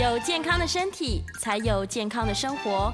[0.00, 2.90] 有健康的身体，才有健康的生活。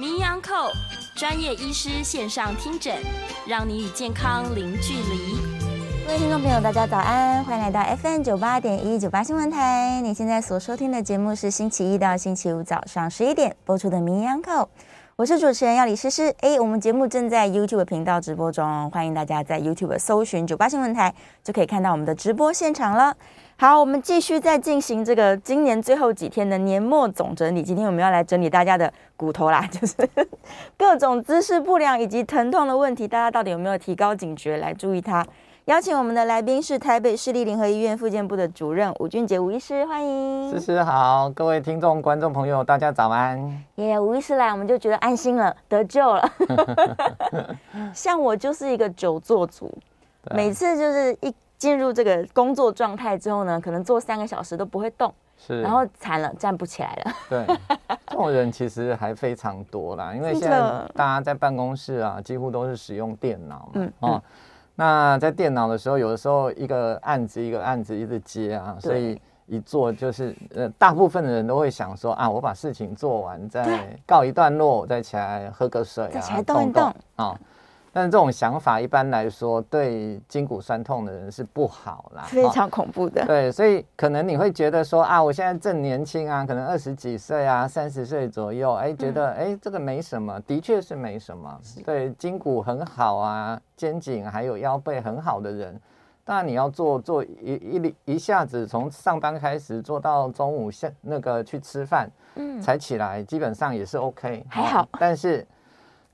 [0.00, 0.70] 名医安扣
[1.14, 2.96] 专业医师线上听诊，
[3.46, 5.36] 让你与健康零距离。
[6.06, 10.00] 各位听众朋友，大家早安，欢迎来到 FM 九八点一九八新闻台。
[10.00, 14.70] 你现在所收听的节目是星期一到星期五早上十一点播出的名医安扣。
[15.16, 21.14] 我是主持人要李诗诗，哎，我们节目正在 YouTube 频道直播中，欢迎大家在 YouTube 搜寻九八新闻台，
[21.44, 23.14] 就可以看到我们的直播现场了。
[23.60, 27.60] 好，我们继续再进行这个今年最后几天的年末总整理。
[27.60, 29.96] 今天我们要来整理大家的骨头啦， 就是
[30.76, 35.26] 各种姿势不良以及疼痛的问题，大家到底有没有提高警觉来注意它？
[35.64, 40.52] 邀请我们的来宾是台北市立联合医院复健部的主任吴俊杰吴医师，欢迎。
[40.52, 43.64] 思思好，各位听众、观众朋友，大家早安。
[43.74, 46.30] 耶吴医师来，我们就觉得安心了，得救了。
[47.92, 49.68] 像我就是一个久坐族，
[50.30, 57.12] 每次就是一进入这个工作状态之后呢，可能坐三个小时都不会动，是，然后惨了，站不起来了。
[57.28, 57.46] 对，
[58.06, 60.60] 这种人其实还非常多啦，因为现在
[60.94, 63.92] 大家在办公室啊，几乎都是使用电脑嘛，嗯。
[64.02, 64.22] 嗯。
[64.80, 76.94] 那在电脑的时候，有的时候一个案子一个案子一直接啊，所以一做就是呃，大部分的人都会想说啊，我把事情做完再告一段落，我再起来喝个水啊，再起来动一动。
[77.16, 77.36] 啊。
[77.92, 83.24] 但是这种想法一般来说对筋骨酸痛的人是不好啦，非常恐怖的。
[83.26, 91.58] 对，所以可能你会觉得说啊，我现在正年轻啊，可能二十几岁啊，三十岁左右，哎，觉得哎这个没什么，的确是没什么。
[91.84, 95.80] 对，筋骨很好啊，肩颈还有腰背很好的人，
[96.24, 104.86] 当然你要做做一一一下子从上班开始做到中午下那个去吃饭，嗯，才起来，基本上也是 OK，还好。
[105.00, 105.46] 但是。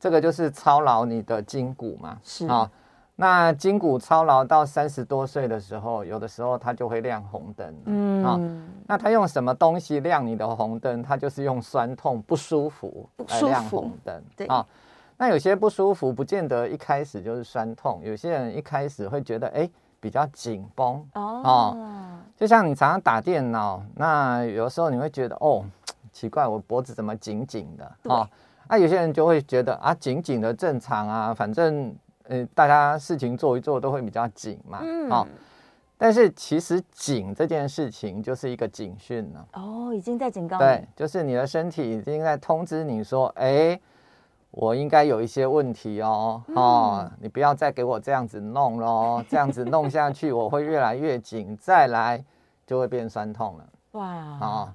[0.04, 2.70] 这个就是操劳你的筋骨嘛，是啊、哦。
[3.16, 7.74] 那筋骨操劳到三十多岁的时候，有的时候它就会亮红灯。
[7.86, 8.38] 嗯、哦，
[8.86, 11.02] 那它用什么东西亮你的红灯？
[11.02, 14.22] 它就是用酸痛不舒服来亮红灯。
[14.36, 14.66] 对啊、哦，
[15.16, 19.66] 那有些不舒服不见得一开始就是酸痛，有些人一开始会觉得哎
[20.00, 21.76] 比较紧绷哦，哦。
[22.36, 25.64] 就像你常常打电脑，那有时候你会觉得哦
[26.12, 28.28] 奇怪，我脖子怎么紧紧的啊？
[28.68, 31.94] 那、啊、有些人就会觉得啊，紧紧的正常啊，反正
[32.28, 35.26] 呃，大家事情做一做都会比较紧嘛，嗯，哦，
[35.98, 39.46] 但是其实紧这件事情就是一个警讯了。
[39.52, 40.58] 哦，已经在警告。
[40.58, 43.78] 对，就是你的身体已经在通知你说，哎，
[44.50, 52.24] 我应该有一些问题哦，嗯、哦，你不要再给我这样子弄咯， 这样子弄下去我会越来越紧，再来
[52.66, 53.66] 就会变酸痛了。
[53.92, 54.72] 哇，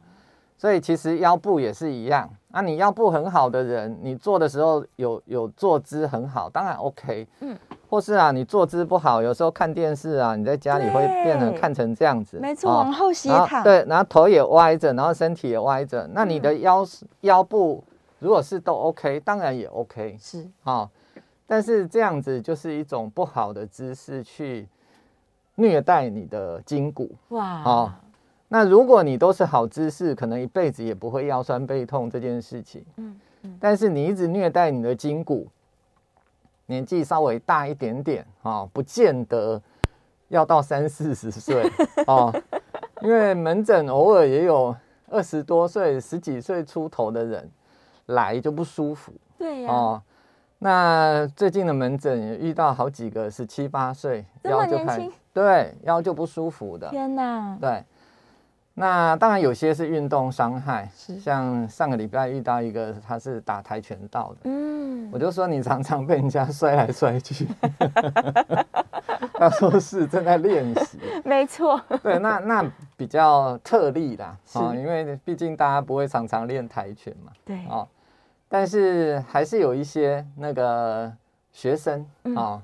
[0.59, 2.29] 所以其实腰部也是一样。
[2.49, 7.25] 那、啊、你腰部很好的人，你坐的时候有有坐姿很好，当然 OK。
[7.39, 17.81] 嗯，或是啊，你坐姿不好，有时候看电视啊，你在家里会变成看成这样子，没错，哦、往后斜躺，对，然后头也歪着，然后身体也歪着，那你的腰、嗯、腰部
[18.17, 20.17] 如果是都 OK，当然也 OK。
[20.19, 20.89] 是啊、哦，
[21.47, 24.67] 但是这样子就是一种不好的姿势去
[25.55, 27.15] 虐待你的筋骨。
[27.29, 27.93] 哇，哦
[28.51, 32.83] 那如果你都是好姿势，可能一辈子也不会腰酸背痛这件事情。
[32.97, 33.57] 嗯嗯。
[33.61, 35.47] 但是你一直虐待你的筋骨，
[36.65, 39.61] 年纪稍微大一点点啊，不见得
[40.29, 41.71] 要到三四十岁
[42.07, 42.33] 哦。
[43.01, 44.75] 因为门诊偶尔也有
[45.09, 47.47] 二十多岁、十几岁出头的人
[48.07, 49.13] 来就不舒服。
[49.37, 49.71] 对呀。
[49.71, 50.01] 哦，
[50.57, 56.89] 那最近的门诊也遇到好几个十七八岁，腰就开始，对，腰就不舒服的。
[56.89, 57.55] 天哪。
[57.61, 57.83] 对。
[58.79, 60.89] 那当然有些是运动伤害，
[61.21, 67.45] 像上个礼拜遇到一个，他是打跆拳道的，嗯，我就说你常常被人家摔来摔去，
[69.35, 77.85] 他说是正在练习，没错，对，那那比较特例啦，哦因为毕竟大家不会常常练跆拳嘛，对，哦，
[78.47, 81.11] 但是还是有一些那个
[81.51, 82.05] 学生啊。
[82.23, 82.35] 嗯。
[82.37, 82.61] 哦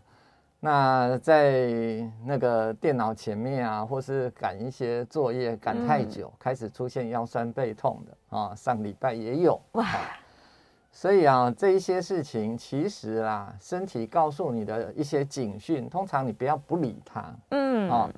[0.60, 9.86] 那在那个电脑前面啊，或是赶一些作业赶太久，嗯、开始出现腰酸背痛的啊，上礼拜也有哇。
[10.92, 17.36] 所以啊，这一些事情其实啊，身体告诉你的一些警讯，通常你不要不理它。
[17.50, 18.10] 嗯啊，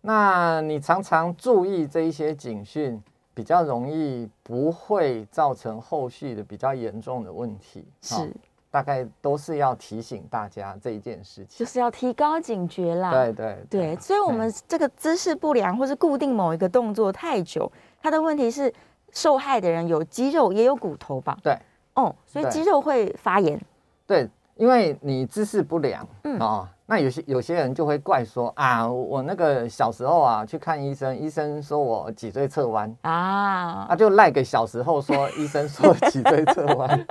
[0.00, 3.00] 那你常常注意这一些警讯，
[3.32, 7.86] 比较容易不会造成后续的比较严重的问题。
[8.02, 8.34] 是。
[8.72, 13.10] 大概都是要提醒大家这一件事情，就是要提高警觉啦。
[13.10, 17.70] 对对对，对，所以，我们这个姿势不良或是固定某一个动作太久，
[18.00, 18.72] 它的问题是
[19.12, 21.36] 受害的人有肌肉也有骨头吧？
[21.42, 21.54] 对，
[21.96, 23.60] 哦，所以肌肉会发炎。
[24.06, 24.26] 对，
[24.56, 36.98] 因为你姿势不良，嗯哦，那有些有些人就会怪说啊，我那个小时候啊去看医生，医生说我脊椎侧弯啊，啊就赖给小时候说医生说脊椎侧弯。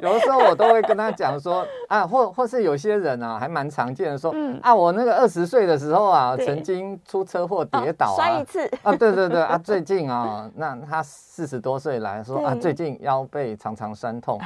[0.00, 14.40] 有的时候我都会跟他讲说啊，或或是有些人啊，还蛮常见的说，嗯、啊，我那个二十岁的时候啊，曾经出车祸跌倒啊，摔一次啊，对对对啊，最近啊，那他四十多岁来说啊，最近腰背常常酸痛，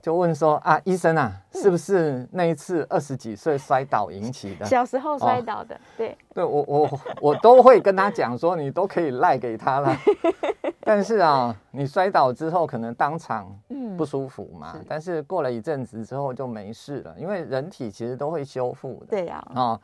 [0.00, 4.64] 就问说啊，医生啊，是不是那一次二十几岁摔倒引起的？
[4.64, 9.96] 小时候摔倒的，哦、对， 对我我我都会跟他讲说，你都可以赖给他了。
[10.82, 13.54] 但是啊，你摔倒之后可能当场
[13.96, 19.06] 不舒服嘛，但是过了一阵子之后就没事了，因为人体其实都会修复的。
[19.06, 19.80] 对呀、啊，哦，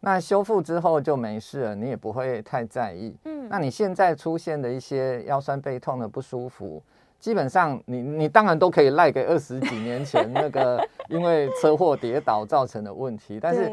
[0.00, 3.14] 那修复之后就没事了，你也不会太在意。
[3.24, 6.82] 嗯，那你现在出现的一些腰酸背痛的不舒服，
[7.18, 13.70] 基本上你你当然都可以赖给二十几年前那个 因为车祸跌倒造成的问题，但是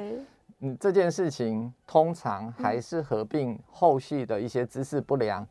[0.60, 5.46] 你这件事情通常还是合并后续的一些姿势不良。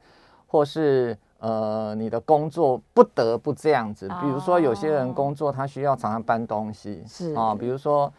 [0.46, 7.32] 或是呃，你的工作不得不这样子，比如说有些人工作他需要常常搬东西，是。
[7.32, 8.12] 啊，比如说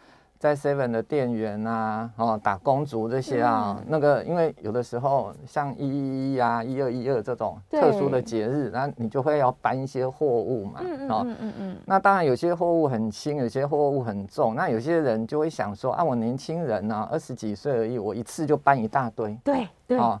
[0.44, 19.96] 在 Seven 的店员啊，哦，打工族这些啊，嗯、那个因为有的时候像一一一啊、一二一二这种特殊的节日，那你就会要搬一些货物嘛，嗯嗯嗯嗯，那当然有些货物很轻，有些货物很重，那有些人就会想说啊，我年轻人啊，二十几岁而已，我一次就搬一大堆，对对。
[19.96, 20.20] 啊。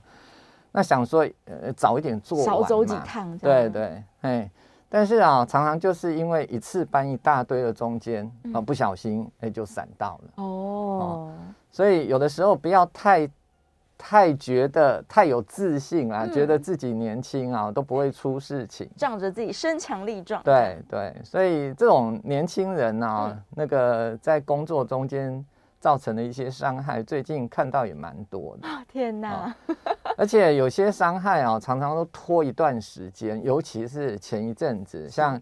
[0.72, 4.50] 那想说，呃，早一点做完嘛，少走几趟，对对，哎，
[4.94, 10.44] 但是啊，常常就是因为一次搬一大堆的中间，啊，不小心哎就闪到了。
[10.44, 11.32] 哦，
[11.72, 13.28] 所以有的时候不要太
[13.98, 25.44] 太觉得太有自信啊，觉得自己年轻啊都不会出事情，仗着自己身强力壮，对对，所以这种年轻人啊，那个在工作中间。
[25.84, 28.66] 造成的一些伤害，最近看到也蛮多的。
[28.90, 29.54] 天哪！
[30.16, 35.38] 而且有些伤害啊，常常都拖一段时间，尤其是前一阵子，像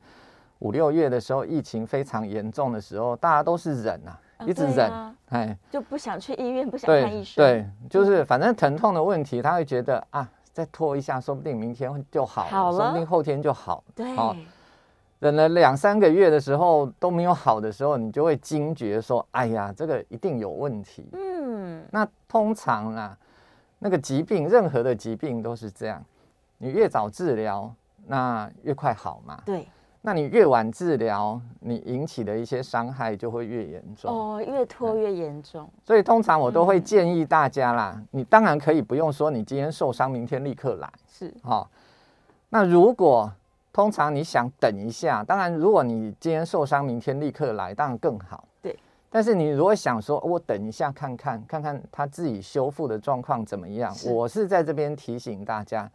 [0.59, 7.37] 五六月的时候，疫情非常严重的时候，大家都是忍啊，一直忍，哎，就不想去医院，不想看医生。
[7.37, 13.85] 对，就是反正疼痛的问题，他会觉得啊，再拖一下，说不定明天就好了，好了，说不定后天就好。
[13.95, 14.13] 对。
[15.23, 23.17] 等了两三个月的时候都没有好的时候，你就会惊觉说：“哎呀，这个一定有问题。”嗯，那通常啊，
[23.79, 26.05] 那个疾病，任何的疾病都是这样，
[26.59, 27.73] 你越早治疗，
[28.05, 29.41] 那越快好嘛。
[29.47, 29.69] 对，
[30.01, 34.13] 那你越晚治疗，你引起的一些伤害就会越严重。
[34.13, 35.71] 哦，越拖越严重。
[35.85, 40.93] 所以通常我都会建议大家啦，嗯、你当然可以不用说你今天受伤，明天立刻来。
[41.07, 41.71] 是，好，
[42.49, 43.33] 那如果。
[43.73, 48.47] 通常你想等一下，当然，如果你今天受伤，明天立刻来，当然更好。
[48.61, 48.79] 对。
[49.09, 55.91] 但是你如果想说，我等一下看看，看看他自己修复的状况怎么样，是我是在这边提醒大家，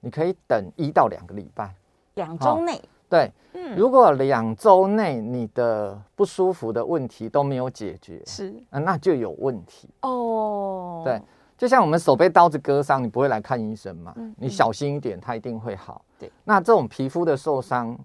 [0.00, 1.72] 你可以等一到两个礼拜，
[2.14, 2.80] 两周内。
[3.08, 3.30] 对。
[3.52, 3.76] 嗯。
[3.76, 9.88] 如果两周内你的不舒服的问题都没有解决，是啊，那就有问题。
[10.00, 11.02] 哦。
[11.04, 11.22] 对。
[11.56, 14.12] 就像我们手被刀子割伤，你不会来看医生嘛？
[14.16, 16.04] 嗯、你小心一点，它一定会好。
[16.24, 17.98] 对，那这种皮肤的受伤，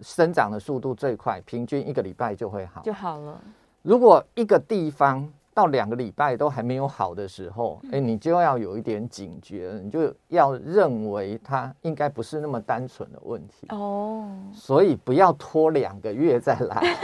[0.00, 3.40] 生长的速度最快，平均一个礼拜就会好，就好了。
[3.82, 14.28] 如果一个地方到两个礼拜都还没有好的时候，哎、嗯欸，你就要有一点警觉，你就要认为它应该不是那么单纯的问题哦。
[14.52, 16.96] 所以不要拖两个月再来。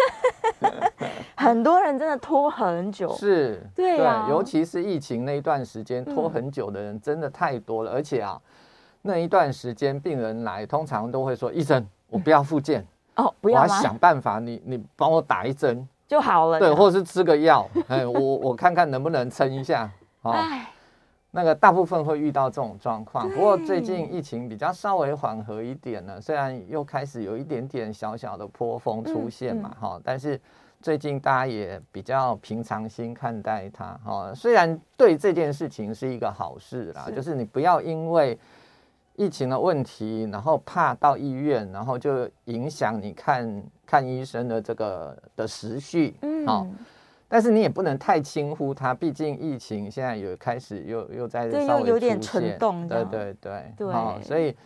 [1.37, 7.93] 很多人真的拖很久， 是，对啊，对，尤其是疫情那一段时间，拖很久的人真的太多了。
[7.93, 8.39] 嗯、而且啊，
[9.03, 12.81] 那一段时间病人来，通常都会说：“医生，我不要复健、
[13.17, 15.87] 嗯、哦，不要，我要想办法，你你帮我打一针。
[16.07, 19.91] 就好了，对，或者是吃个药， 哎，我我看看能不能撑一下。”
[20.23, 20.35] 哦，
[21.31, 29.99] 那个大部分会遇到这种状况，不过最近疫情比较稍微缓和一点了，虽然又开始有一点点小小的波峰出现嘛，哈、嗯。
[29.99, 30.41] 嗯，但是。
[30.83, 37.15] 最近大家也比较平常心看待它，哈，虽然对这件事情是一个好事啦，是。
[37.15, 38.39] 就是你不要因为
[39.17, 46.67] 疫情的问题，然后怕到医院，然后就影响你看看医生的这个的时序，嗯，好，
[47.29, 54.57] 但是你也不能太轻忽它，毕竟疫情现在有开始又又在稍微有点蠢动，对对对，对，好，所以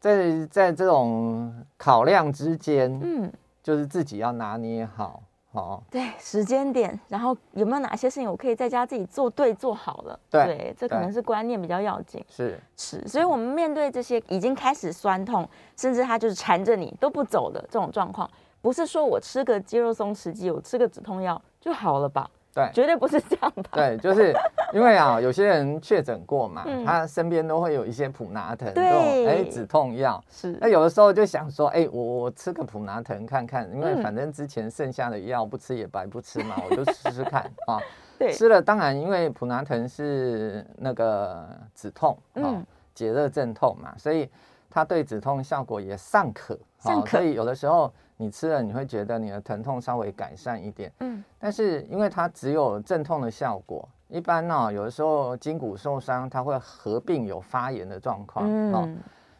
[0.00, 5.22] 在在这种考量之间，嗯，就是自己要拿捏好。
[5.52, 10.18] 好，对时间点，然后有没有哪些事情我可以在家自己做对做好了？
[10.30, 12.24] 对，对，这可能是观念比较要紧。
[12.28, 18.30] 是是，所以我们面对这些已经开始酸痛，甚至它就是缠着你都不走的这种状况，
[18.60, 22.30] 不是说我吃个肌肉松弛剂，我吃个止痛药就好了吧？
[22.52, 23.70] 对，绝对不是这样吧？
[23.72, 24.34] 对，就是
[24.72, 30.22] 因为啊， 有些人确诊过嘛，嗯、他身边都会有一些普拿疼这种哎止痛药。
[30.30, 37.78] 是，那有的时候就想说，哎，我我吃个普拿疼看看，因为反正之前剩下的药不吃也白不吃嘛， 我就试试看啊。
[38.18, 44.28] 对，吃了当然，因为普拿疼是那个止痛，嗯，解热镇痛嘛，所以
[44.70, 46.58] 它对止痛效果也尚可。
[46.78, 47.18] 尚可。
[47.18, 47.92] 所以有的时候。
[48.22, 58.86] 你吃了，你会觉得你的疼痛稍微改善一点，嗯，但是因为它只有镇痛的效果，一般呢、哦，有的时候筋骨受伤，它会合并有发炎的状况，嗯、哦，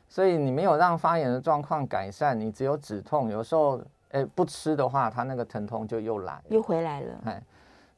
[0.09, 3.79] 所以你没有让发炎的状况改善，你只有止痛，有时候，
[4.13, 7.43] 哎，不吃的话，它那个疼痛就又来，又回来了，哎，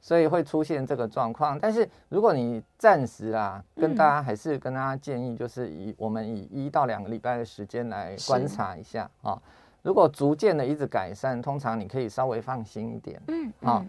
[0.03, 1.59] 所以会出现这个状况。
[1.59, 9.41] 但是如果你暂时啊，跟大家还是跟大家建议，就是以我们以一到两个礼拜的时间来观察一下啊。
[9.83, 13.21] 如果逐渐的一直改善，通常你可以稍微放心一点。
[13.27, 13.85] 嗯，好、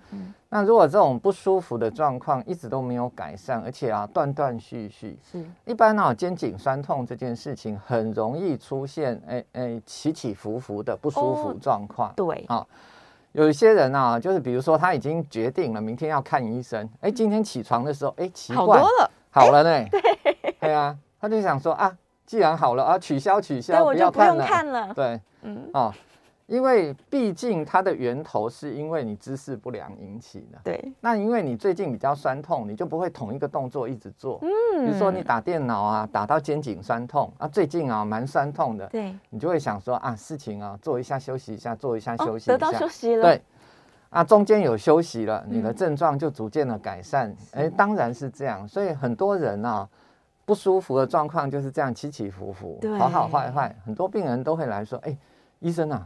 [0.50, 12.10] 那如果这种不舒服的状况一直都没有改善，而且啊断断续续，是一般呢、啊、肩颈酸痛这件事情很容易出现，哎哎起起伏伏的不舒服状况。
[12.10, 12.68] 哦、对，啊、哦，
[13.34, 19.86] 有一些人啊，就是比如说他已经决定了明天要看医生，哎，今天起床的时候，哎，奇怪，好多了，好了呢。
[19.90, 21.92] 对，对啊，他就想说啊，
[22.26, 24.94] 既然好了啊，取消取消，不要看了，看了。
[24.94, 25.20] 对。
[25.42, 25.70] 嗯。
[25.74, 25.92] 哦，
[26.54, 30.60] 因为毕竟它的源头是因为你姿势不良引起的。
[30.64, 30.94] 对。
[31.02, 34.38] 那因为你最近比较酸痛，你就不会同一个动作一直做。
[34.44, 34.86] 嗯。
[34.86, 38.86] 比如说你打电脑啊，打到肩颈酸痛啊，最近啊蛮酸痛的。
[38.86, 39.16] 对。
[39.32, 42.54] 你就会想说啊，事情啊做一下休息一下，做一下休息一下。
[42.54, 43.24] 得到休息了。
[43.24, 43.42] 对。
[44.12, 47.36] 啊，中间有休息了，你的症状就逐渐的改善。
[47.54, 48.68] 哎，当然是这样。
[48.68, 49.90] 所以很多人啊，
[50.46, 53.76] 不舒服的状况就是这样起起伏伏，好好坏坏。
[53.84, 55.18] 很多病人都会来说，哎。
[55.60, 56.06] 医生啊，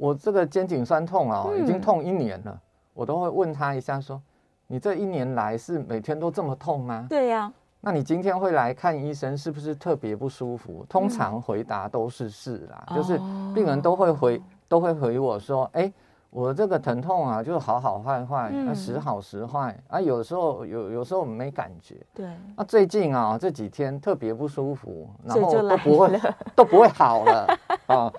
[0.00, 2.50] 我这个肩颈酸痛啊，已经痛一年了。
[2.50, 2.58] 嗯、
[2.94, 4.18] 我都会问他一下，说
[4.66, 7.52] ：“你这一年来是每天都这么痛吗？”对呀、啊。
[7.82, 10.86] 那你今天会来看医生，是不是特别不舒服？
[10.88, 13.18] 通常回答都是是啦，嗯、就是
[13.54, 15.92] 病人都会回都会回我说：“哎、欸，
[16.30, 22.26] 我这个疼痛啊，就好好坏坏，嗯、时好时坏啊，有时候有有时候没感觉。”对。
[22.56, 26.20] 啊，最近啊这几天特别不舒服，然后都不会
[26.56, 28.10] 都不会好了 啊。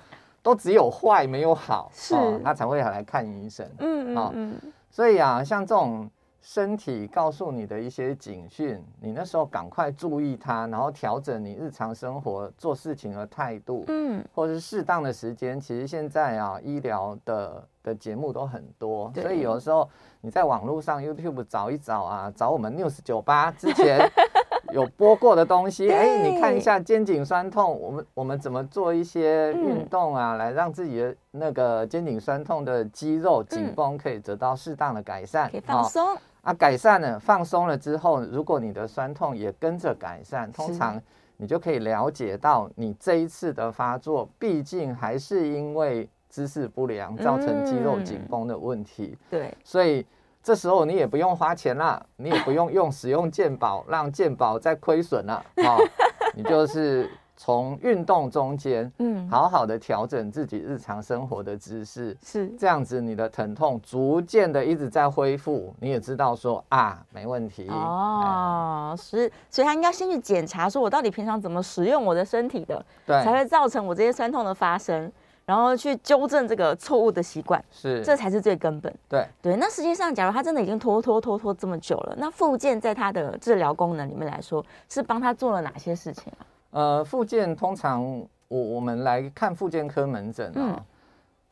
[0.43, 3.65] 都只有坏没有好，是、哦，他才会来看医生。
[3.79, 4.71] 嗯嗯嗯、哦。
[4.89, 6.09] 所以啊，像这种
[6.41, 13.83] 身体告诉你的一些警讯，你那时候赶快注意它，然后调整你日常生活做事情的态度。
[13.87, 14.23] 嗯。
[14.33, 19.87] 或者是适当的时间，其实现在啊，医疗的的节目都很多，所以有的时候
[20.21, 23.99] 你在网络上 YouTube 找一找啊，找我们 News 九八之前。
[24.71, 41.01] 有播过的东西，哎对，你看一下肩颈酸痛，我们我们怎么做一些运动啊，嗯、来让自己的那个肩颈酸痛的肌肉紧绷可以得到适当的改善，可以放松、哦、啊，改善了，放松了之后，如果你的酸痛也跟着改善，通常
[41.37, 50.05] 你就可以了解到，你这一次的发作，毕竟还是因为姿势不良造成肌肉紧绷的问题，嗯、对，所以。
[50.43, 55.33] 这时候你也不用花钱了，你也不用用使用健保让健保再亏损了
[55.63, 55.77] 啊！
[56.33, 75.11] 你就是从运动中间，嗯，好好的调整自己日常生活的姿势，是这样子，你的疼痛逐渐的一直在恢复，你也知道说啊，没问题哦，是，所以他应该先去检查，说我到底平常怎么使用我的身体的，对，才会造成我这些酸痛的发生。
[75.45, 78.93] 然后去纠正这个错误的习惯，是，这才是最根本。
[79.09, 79.27] 对。
[79.41, 86.45] 对，那实际上，假如他真的已经拖拖拖拖这么久了，那复健在他的治疗功能里面来说，是帮他做了哪些事情啊？
[86.71, 88.01] 呃，复健通常
[88.47, 90.85] 我我们来看复健科门诊啊，嗯、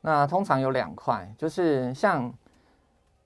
[0.01, 2.31] 那通常有两块，就是像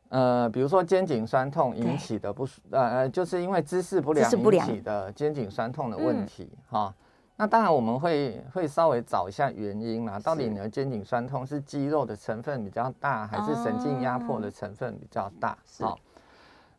[0.10, 6.92] 呃，比如说肩颈酸痛引起的不舒，呃呃，就是因为姿势不良引起的肩颈酸痛的问题哈。
[6.98, 7.03] 嗯
[7.36, 10.20] 那当然，我们会会稍微找一下原因啦。
[10.20, 15.58] 到底你的肩颈酸痛是肌肉的成分比较大，还是神经压迫的成分比较大？
[15.80, 15.98] 好，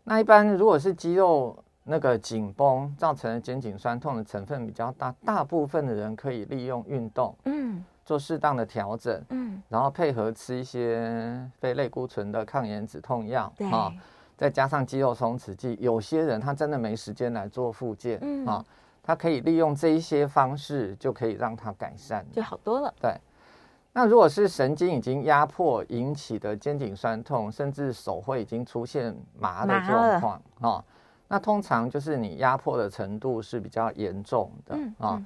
[0.05, 13.69] 那一般如果是肌肉那个紧绷造成的肩颈酸痛的成分比较大，大部分的人可以利用运动，嗯，做适当的调整，嗯，然后配合吃一些非类固醇的抗炎止痛药，对，
[14.37, 15.77] 再加上肌肉松弛剂。
[15.81, 18.65] 有些人他真的没时间来做复健，嗯啊。
[19.07, 22.93] 他可以利用这一些方式，就可以让它改善，就好多了。
[23.01, 23.15] 对，
[23.93, 30.85] 那如果是神经已经压迫引起的肩颈酸痛，甚至手会已经出现麻的状况哦，
[31.29, 35.23] 那通常就是你压迫的程度是比较严重的啊。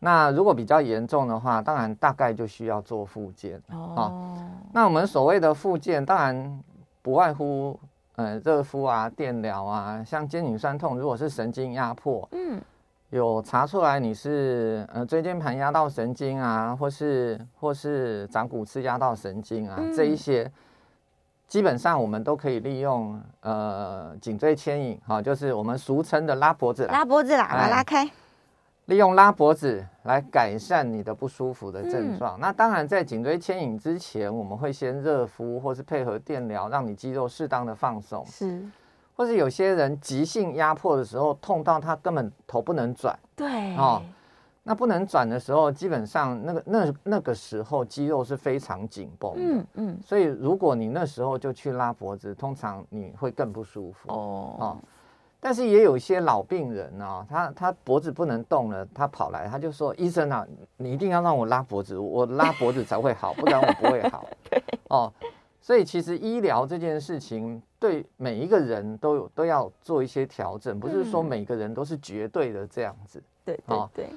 [0.00, 4.38] 那如果比较严重的话，当然大概就需要做复健哦。
[4.72, 6.62] 那我们所谓的复健，当然
[7.02, 7.78] 不外乎
[8.14, 12.60] 呃热敷啊、电疗啊，像肩颈酸痛，如果是神经压迫，嗯，
[13.10, 20.50] 有查出来你是呃椎间盘压到神经啊，或是或是长骨刺压到神经啊，嗯、这一些。
[21.46, 28.06] 基本上我们都可以利用呃颈椎牵引，哈，就是我们俗称的拉脖子，拉脖子啦，把它拉开。
[28.84, 32.38] 利用拉脖子来改善你的不舒服的症状。
[32.38, 38.22] 嗯、那当然，在颈椎牵引之前，我们会先热敷，或是配合电疗，让你肌肉适当的放松。
[38.26, 38.62] 是，
[39.18, 43.18] 或是有些人急性压迫的时候，痛到他根本头不能转。
[43.34, 44.00] 对，哦。
[44.62, 54.76] 那不能转的时候，基本上那个那那个时候肌肉是非常紧绷的，嗯嗯，所以如果你那时候就去拉脖子，通常你会更不舒服哦，哦。
[55.40, 60.46] 但是也有一些老病人啊，他他脖子不能动了，他跑来他就说：“医生啊，
[60.76, 64.26] 你一定要让我拉脖子，我拉脖子才会好，不然我不会好。”
[64.90, 65.12] 哦，
[65.60, 73.22] 所以其实医疗这件事情对每一个人都有都要做一些调整，不是说每个人都是绝对的这样子。
[73.44, 74.04] 对对对。
[74.04, 74.10] 对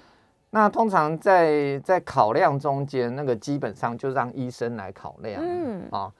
[0.53, 6.12] 那通常在在考量中间，那个基本上就让医生来考量，嗯啊，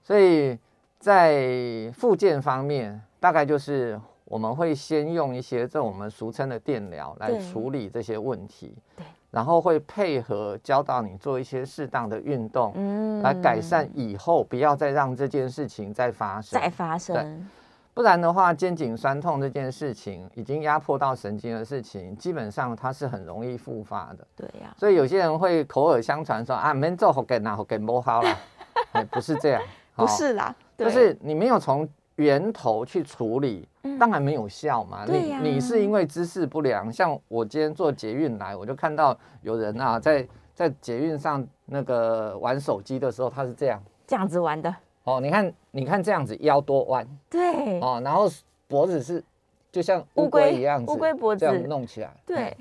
[0.00, 0.56] 所以
[1.00, 17.48] 在复健方面，大概就是我们会先用一些这种我们俗称的电疗来处理这些问题，对，然后会配合教导你做一些适当的运动，嗯，来改善以后不要再让这件事情再发生，再发生。
[17.92, 24.24] 不然的话，肩颈酸痛这件事情已经压迫到神经的事情，基本上它是很容易复发的。
[24.36, 28.38] 对呀、啊，所以有些人会口耳相传说啊，没做好给拿好给摸好了，
[29.10, 29.62] 不是这样，
[29.96, 35.04] 不是啦，就是你没有从源头去处理，嗯、当然没有效嘛。
[35.06, 44.74] 你、啊、你是因为姿势不良，像我今天坐捷运来，我就看到有人啊在在捷运上那个玩手机的时候，他是这样这样子玩的。
[45.04, 48.28] 哦，你看，你看这样子腰多弯，对，哦，然后
[48.68, 49.24] 脖子是
[49.72, 52.54] 就像乌龟一样子，乌龟脖子这样弄起来，对，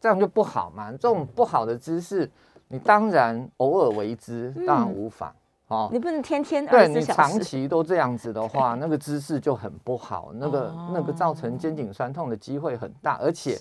[0.00, 0.92] 这样就不好嘛。
[0.92, 2.30] 这种不好的姿势，
[2.68, 5.34] 你当然偶尔为之，当然无妨。
[5.72, 13.16] 哦，你不能天天对你长期都这样子的话，那个姿势就很不好，那个那个造成肩颈酸痛的机会很大。
[13.22, 13.58] 而且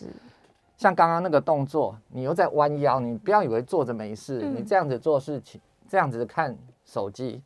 [0.76, 6.54] 像刚刚那个动作，你又在弯腰，你不要以为坐着没事，你这样子做事情，这样子看
[6.86, 7.42] 手机。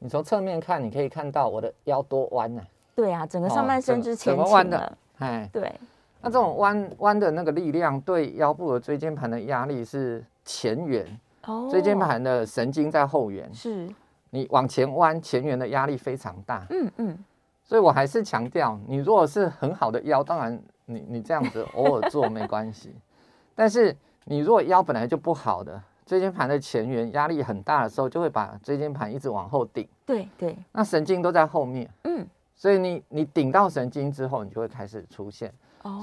[0.00, 2.66] 你从侧面看，你可以看到我的腰多弯呢、啊。
[2.96, 4.98] 对啊，整个上半身之前弯的。
[5.18, 5.72] 哎，对。
[6.20, 11.06] 那这种弯弯的那个力量，对腰部的椎间盘的压力是前缘。
[11.46, 11.68] 哦。
[11.70, 13.52] 椎间盘的神经在后缘。
[13.54, 13.88] 是。
[14.30, 16.66] 你往前弯，前缘的压力非常大。
[16.70, 17.18] 嗯嗯。
[17.62, 22.94] 所以我还是强调，你如果是很好的腰，当然你你这样子偶尔做没关系。
[23.54, 25.80] 但是你如果腰本来就不好的。
[26.06, 29.88] 椎间盘的前缘压力很大的时候，就会把椎间盘一直往后顶。
[30.04, 31.90] 对对，那神经都在后面。
[32.02, 35.50] 嗯，所以你你顶到神经之后，你就会开始出现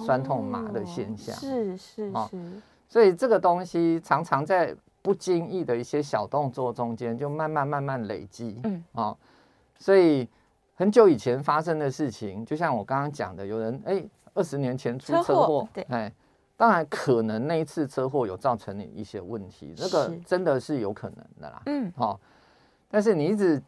[0.04, 1.36] 酸痛麻的现象。
[1.36, 2.62] 是是是。
[2.90, 8.60] 所以这个东西常常在不经意的一些小动作中间，就慢慢慢慢累积。
[8.64, 9.16] 嗯啊，
[9.80, 10.28] 所以
[10.76, 16.12] 很久以前发生的事情，就像我刚刚讲的，有人哎，二十年前出车祸，对，哎。
[16.58, 21.60] 当然，可能那一次车祸有造成你一些问题，这个真的是有可能的啦。
[21.66, 22.20] 嗯，好，
[22.88, 23.60] 但是你一直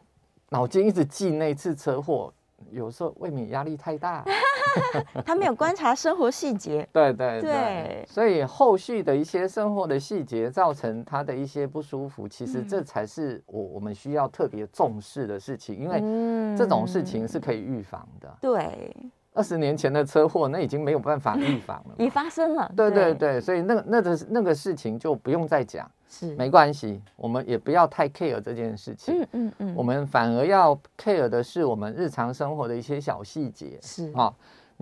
[0.50, 2.32] 脑筋一直记那一次车祸，
[2.70, 4.24] 有时候未免压力太大。
[5.26, 6.88] 他没有观察生活细节。
[6.92, 8.06] 对对对。
[8.08, 16.00] 所以后续的一些生活的细节造成他的一些不舒服，其实这才是我我们需要特别重视的事情，因为
[16.58, 18.38] 这种事情是可以预防的。
[18.42, 18.96] 对。
[19.34, 22.72] 二十年前的车祸，那已经没有办法预防了，已发生了。
[22.76, 29.22] 对对对，所以那个那个那个事情就不用再讲，是没关系，我们也不要太 care 这件事情。
[29.22, 33.80] 嗯嗯嗯，我们反而要 care 的是我们日常生活的一些小细节。
[33.82, 34.34] 是啊。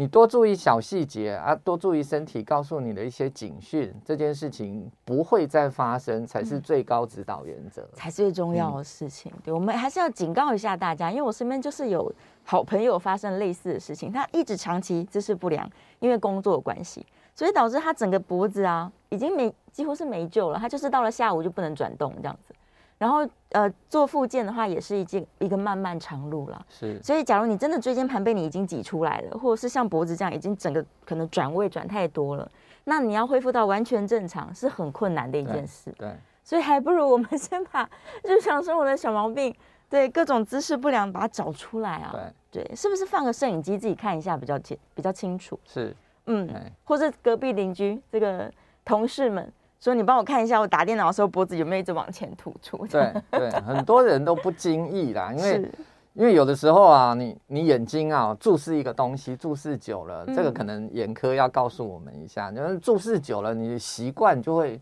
[0.02, 9.32] 你多注意小细节啊，多注意身体告诉你的一些警讯，这件事情不会再发生，才是最高指导原则，才是最重要的事情。
[9.44, 12.12] 对，我们还是要警告一下大家，因为我身边就是有
[12.44, 22.56] 好朋友发生类似的事情，他一直长期姿势不良，因为工作关系，所以导致他整个脖子啊，已经没几乎是没救了，他就是到了下午就不能转动这样子。
[23.02, 26.66] 然后，呃，做复健的话，也是一件一个漫漫长路了。
[26.70, 32.48] 是，所以假如你真的椎间盘被你已经挤出来了，或者是像脖子这样已经整个可能转位转太多了，
[32.84, 35.92] 那你要恢复到完全正常是很困难的一件事。
[35.98, 37.90] 对，对，所以还不如我们先把
[38.24, 39.52] 日常生活的小毛病，
[39.90, 42.12] 对各种姿势不良把它找出来啊。
[42.52, 45.60] 对，对，是不是放个摄影机自己看一下比较清比较清楚？
[45.66, 45.96] 是，
[46.28, 46.48] 嗯，
[46.84, 48.54] 或者隔壁邻居这个
[48.86, 49.52] 同事们。
[49.82, 52.86] 说你帮我看一下，我打电脑的时候脖子有没有一直往前突出？
[52.88, 55.72] 对对，很多人都不经意啦，因为
[56.14, 64.80] 因为有的时候啊，你你眼睛啊注视一个东西，注视久了，嗯、这个可能眼科要告诉我们一下，就是注视久了，你的习惯就会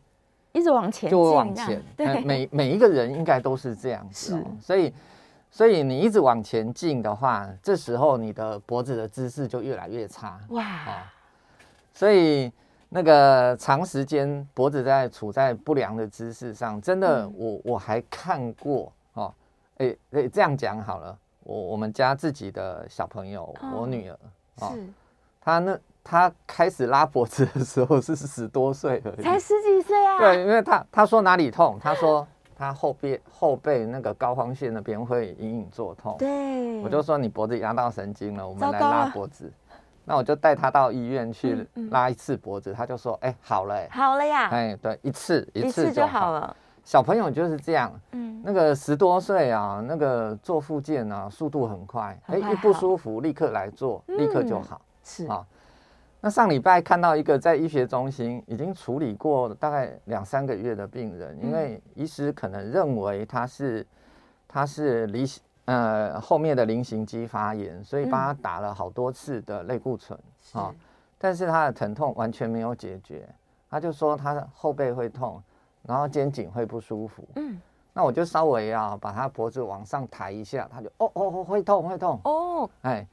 [0.51, 1.81] 一直往前，就会往前。
[1.95, 4.93] 对， 每每一个人应该都是这样子、所以。
[5.51, 10.39] 所以你一直往前进的话，这时候你的脖子的姿势就越来越差。
[10.49, 10.85] 哇！
[11.91, 12.51] 所以
[12.89, 19.33] 那个长时间脖子在处在不良的姿势上，真的我，我我还看过哦。
[19.77, 24.19] 哎哎，这样讲好了，我我们家自己的小朋友，我女儿
[24.61, 24.73] 哦，
[25.39, 30.17] 她那她开始拉脖子的时候是十多岁而已，才十几岁啊？
[30.17, 32.27] 对，因为她她说哪里痛，她说。
[32.59, 39.49] 他后背后背那个膏肓穴那边会隐隐作痛，对，我就说你脖子压到神经了，我们来拉脖子。
[40.05, 46.31] 那我就带他到医院去拉一次脖子，他就说，哎，好了，好了呀，哎，对，一次一次就好。
[46.31, 46.55] 了。
[46.83, 55.27] 小朋友就是这样，嗯，那个十多岁啊，那个做复健啊，速度很快，哎，一不舒服立刻来做，立刻就好，是。
[55.27, 55.45] 啊。
[56.21, 63.85] 那上礼拜看到一个在医学中心已经处理过大概两三个月的病人，因为医师可能认为他是
[64.47, 65.25] 他是离
[65.69, 70.17] 呃后面的菱形肌发炎，所以帮他打了好多次的类固醇
[70.53, 70.73] 啊，
[71.17, 73.27] 但是他的疼痛完全没有解决，
[73.69, 75.41] 他就说他的后背会痛，
[75.83, 77.23] 然后肩颈会不舒服。
[77.35, 77.61] 嗯，
[77.93, 83.07] 那我就稍微啊把他脖子往上抬一下，他就哦哦哦会痛会痛哦，哎。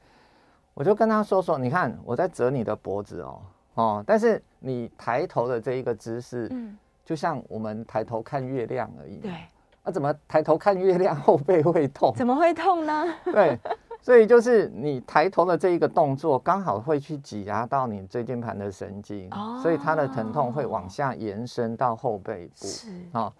[0.73, 3.41] 我就跟他说说，你看我在折你的脖子哦，
[3.73, 9.17] 哦，但是你抬头的这一个姿势，嗯，就像我们抬头看月亮而已。
[9.17, 9.31] 对，
[9.87, 12.13] 那、啊、怎么抬头看月亮后背会痛？
[12.13, 13.05] 怎么会痛呢？
[13.23, 13.57] 对，
[14.01, 22.67] 所以就是你抬头的这一个动作，刚好会去挤压到你椎间盘的神经，哦、所以它的疼痛会往下延伸到后背部。
[22.67, 23.33] 是啊、哦，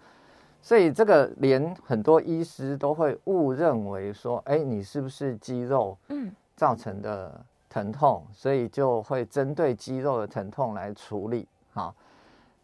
[0.62, 5.98] 所以这个连很多医师都会误认为说，哎，你是不是肌肉？
[6.08, 6.32] 嗯。
[6.56, 11.46] 造成的疼痛，所以就会针对肌肉的疼痛来处理。
[11.72, 11.94] 好，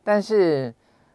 [0.02, 0.74] 但是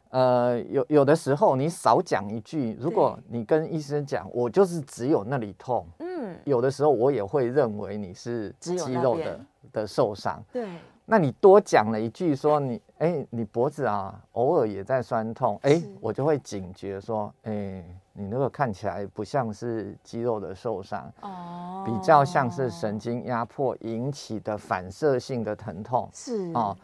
[0.10, 9.40] 呃，有有的时候你少讲一句，如果你跟医生讲，我就是只有那里痛，嗯，有的时候我也会认为你是肌肉的
[9.72, 10.44] 的受伤。
[10.52, 10.68] 对。
[11.12, 26.52] 那你多讲了一句说你哎，你脖子啊偶尔也在酸痛，哎，我就会警觉说，哎，你那个看起来不像是肌肉的受伤，哦，比较像是神经压迫引起的反射性的疼痛，是。
[26.54, 26.78] 哦，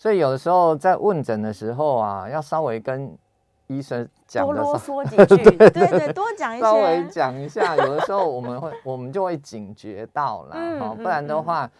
[0.00, 3.14] 所以有的时候在问诊的时候啊，要稍微跟
[3.66, 11.66] 医生讲多啰嗦几 句，对对对，多讲一些，稍微讲一下，有的时候我们会我们就会警觉到了，哦，不然的话。
[11.66, 11.70] 嗯，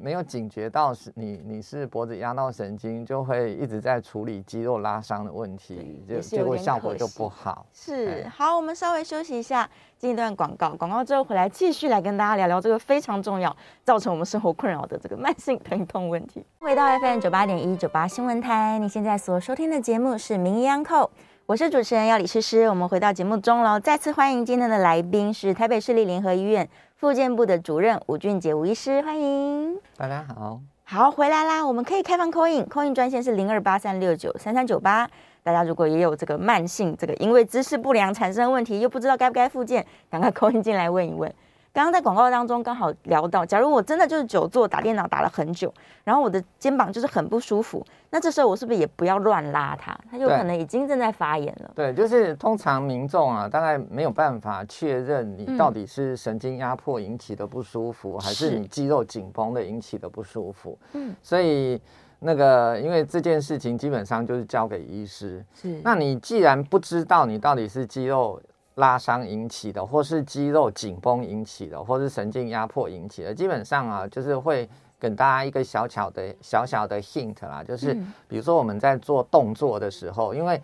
[0.00, 7.66] 没有警觉到是你你是脖子压到神经，就会一直在处理肌肉拉伤的问题，就结果效果就不好。
[7.72, 16.44] 是，嗯、好，我们稍微休息一下，进一段广告，广告之后回来继续来跟大家聊聊这个非常重要，造成我们生活困扰的这个慢性疼痛问题。
[16.60, 21.10] 回到 FM 九八点一九八新闻台，你现在所收听的节目是名医安扣，
[21.44, 22.66] 我是主持人要李诗诗。
[22.70, 26.66] 我们回到节目中喽，再次欢迎今天的来宾是台北市立联合医院。
[26.96, 31.66] 复健部的主任吴俊杰吴医师，欢迎大家好，好回来啦！
[31.66, 35.10] 我们可以开放 call in，call in 专线是零二八三六九三三九八。
[35.42, 41.30] 大家如果也有这个慢性这个因为姿势不良产生问题，又不知道该不该复健，赶快 call in 进来问一问。
[41.74, 49.92] 刚刚在广告当中刚好聊到，假如我真的就是久坐打电脑打了很久，然后我的肩膀就是很不舒服，那这时候我是不是也不要乱拉它？
[50.08, 51.72] 它有可能已经正在发炎了。
[51.74, 60.78] 对，就是通常民众啊，大概没有办法确认你到底是神经压迫引起的不舒服，嗯、还是你肌肉紧绷的引起的不舒服。
[60.92, 61.82] 嗯，所以
[62.20, 65.44] 那个因为这件事情基本上就是交给医师。
[65.52, 68.40] 是，那你既然不知道你到底是肌肉。
[68.76, 77.94] 拉伤引起的，或是肌肉紧绷引起的，或是神经压迫引起的，基本上啊，就是会给大家一个小小的小小的 hint 啦，就是
[78.26, 80.60] 比如说我们在做动作的时候，因为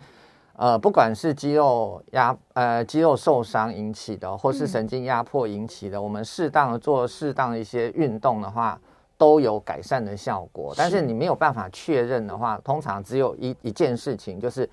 [0.57, 8.77] 呃，不管是肌肉压呃肌肉受伤引起的，或是神经压迫引起的，我们适当的做适当的一些运动的话，
[9.17, 10.73] 都有改善的效果。
[10.75, 14.69] 但是你没有办法确认的话，通常只有一一件事情，就是。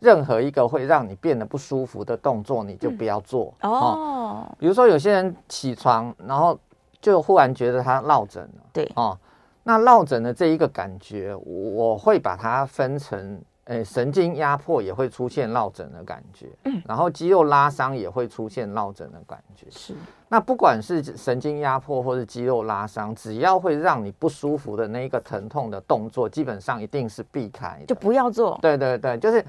[0.00, 4.46] 任何一个会让你变得不舒服的动作，你就不要做、嗯、哦。
[4.58, 6.58] 比如说，有些人起床，然后
[7.02, 8.62] 就忽然觉得他落枕了。
[8.72, 9.16] 对哦，
[9.62, 19.66] 那落枕的这一个感觉，我会把它分成，诶，神经压迫也会出现落枕的感觉，嗯，然后肌肉拉伤也会出现落枕的感觉。
[19.70, 19.94] 是，
[20.28, 28.58] 那不管是神经压迫或是肌肉拉伤，只要会让你不舒服的那一个疼痛的动作，基本上一定是避开，就不要做。
[28.62, 29.44] 对对对，就是。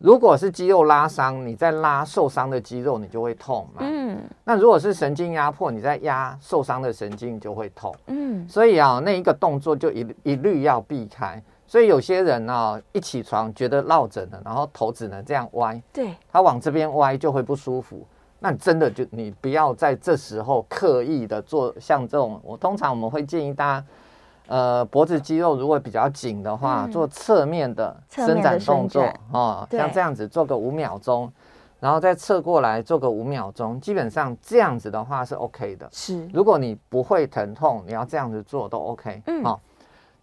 [0.00, 3.80] 如果是肌肉拉伤，你在拉受伤的肌肉，你就会痛嘛。
[3.80, 4.18] 嗯。
[4.44, 7.94] 那如果是神经压迫，你在压受伤的神经就会痛。
[8.06, 8.48] 嗯。
[8.48, 11.42] 所以啊，那一个动作就一一律要避开。
[11.66, 15.78] 所以有些人啊，一起床觉得落枕了，然后头只能这样歪。
[15.92, 16.14] 对。
[16.32, 18.06] 他往这边歪就会不舒服。
[18.38, 22.40] 那真的就你不要在这时候刻意的做像这种。
[22.42, 23.86] 我通常我们会建议大家。
[24.50, 31.32] 呃，脖子肌肉如果比较紧的话，嗯、做侧面的伸展动作哦，像这样子做个五秒钟，
[31.78, 35.88] 然后再侧过来做个五秒钟，基本上这样子的话是 OK 的。
[35.92, 39.22] 是，如果你不会疼痛，你要这样子做都 OK。
[39.26, 39.60] 嗯，好、哦，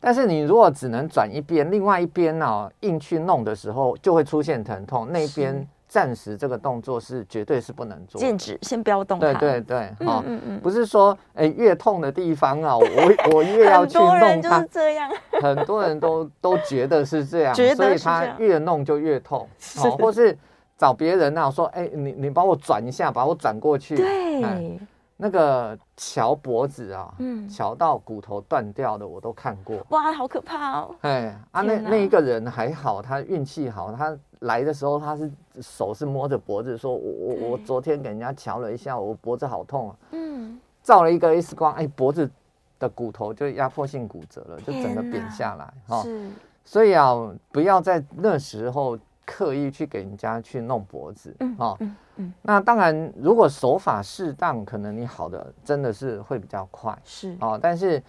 [0.01, 5.65] 但是你如果只能转一边，另外一边呢、哦，硬去弄的时候，就会出现疼痛，那边。
[5.87, 9.17] 暂时这个动作是绝对是不能做，禁止，先不要动。
[9.19, 12.85] 对对对，哈、嗯不是说哎越痛的地方啊，我
[13.33, 14.19] 我越要去弄它。
[14.19, 19.47] 很多人就是这样， 很多人都都觉得是这样，所以他越弄就越痛，
[19.77, 20.37] 好，或是
[20.77, 23.95] 找别人啊说，哎，你你帮我转一下，把我转过去。
[23.95, 24.79] 对。
[25.17, 29.77] 哎那个桥脖子啊，嗯，桥到骨头断掉的我都看过。
[29.89, 30.95] 哇，好可怕哦！
[31.01, 39.95] 哎啊，那那一个人还好，他运气好，他来的时候他是手是摸着脖子，说我我我昨天给人家瞧了一下，我脖子好痛啊。
[40.11, 42.29] 嗯，照了一个 X 光，哎，脖子
[42.77, 46.03] 的骨头就压迫性骨折了，就整个扁下来哈。
[46.03, 46.29] 是，
[46.63, 47.15] 所以啊，
[47.51, 48.97] 不要在那时候。
[49.29, 57.35] 刻意去给人家去弄脖子，嗯，哦，嗯嗯，那当然，如果手法适当，可能你好的真的是会比较快，是。
[57.39, 57.59] 哦。
[57.61, 58.01] 但是，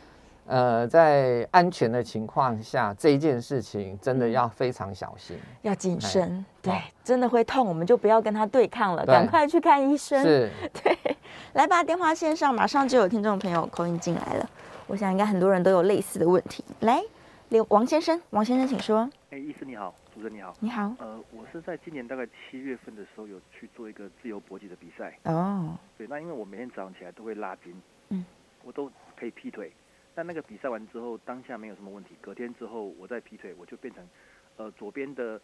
[0.47, 6.45] 呃，在安全的情况下，这一件事情真的要非常小心，要谨慎。
[6.63, 10.23] 对，真的会痛，我们就不要跟他对抗了，赶快去看医生。
[10.23, 10.51] 是，
[10.83, 10.97] 对，
[11.53, 14.51] 来吧，电话线上马上就有听众朋友 call 进来了，
[14.87, 16.65] 我想应该很多人都有类似的问题。
[16.81, 17.03] 来，
[17.51, 19.09] 刘王先生，王先生，请说。
[19.31, 19.95] 哎，医师你好。
[20.13, 20.95] 主持人你好，你好。
[20.99, 25.19] 呃，我是在今年大概七月份的时候有去做一个自由搏击的比赛。
[25.23, 25.75] 哦。
[25.97, 27.73] 对，那因为我每天早上起来都会拉筋，
[28.11, 28.23] 嗯，
[28.65, 29.73] 我都可以劈腿。
[30.15, 32.11] 但那个比赛完之后，当下没有什么问题。
[32.21, 34.07] 隔天之后，我再劈腿，我就变成，
[34.59, 35.41] 呃，左边的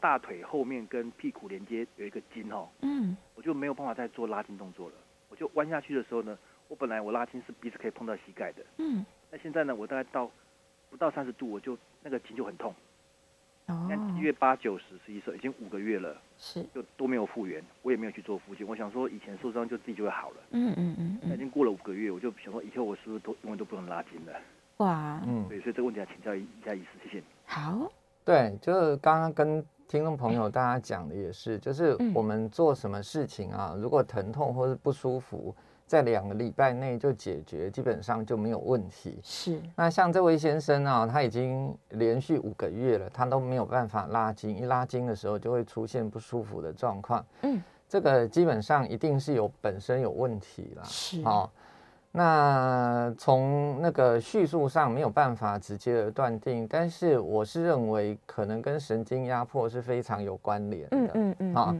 [0.00, 4.94] 大腿后面跟屁股连接有一个筋哦，嗯，我就没有办法再做拉筋动作了。
[5.28, 6.36] 我就弯下去的时候呢，
[6.66, 10.28] 我本来我拉筋是鼻子可以碰到膝盖的，嗯，那现在呢，我大概到
[10.94, 12.72] 不到三十度，我就那个筋就很痛。
[13.66, 18.64] 哦，一月八九十十一十已经五个月了，是就都没有复原，我也没有去做复健。
[18.64, 24.32] 我想说以前受伤就自己就会好了，嗯嗯嗯，那已经过了五个月，我就想说以后我是不是都永远都不能拉筋了？
[24.76, 27.24] 哇，嗯，对，所以这个问题要请教一下医师，谢谢。
[27.44, 27.90] 好，
[28.24, 35.52] 对，就是刚刚跟听众朋友大家讲的也是，就是我们做什么事情啊，如果疼痛或是不舒服。
[35.86, 39.18] 在两个礼拜内就解决，基本上就没有问题。
[39.22, 39.60] 是。
[39.76, 47.24] 那像这位先生啊，他已经连续五个月了，他都没有办法拉筋，一拉筋的时候就会出现不舒服的状况。
[47.42, 50.84] 嗯，这个基本上一定是有本身有问题了。
[50.84, 51.22] 是。
[51.22, 51.48] 哦。
[52.16, 60.96] 那从那个叙述上没有办法直接的断定，但是我是认为可能跟神经压迫是非常有关联的。
[60.96, 61.76] 嗯嗯嗯啊，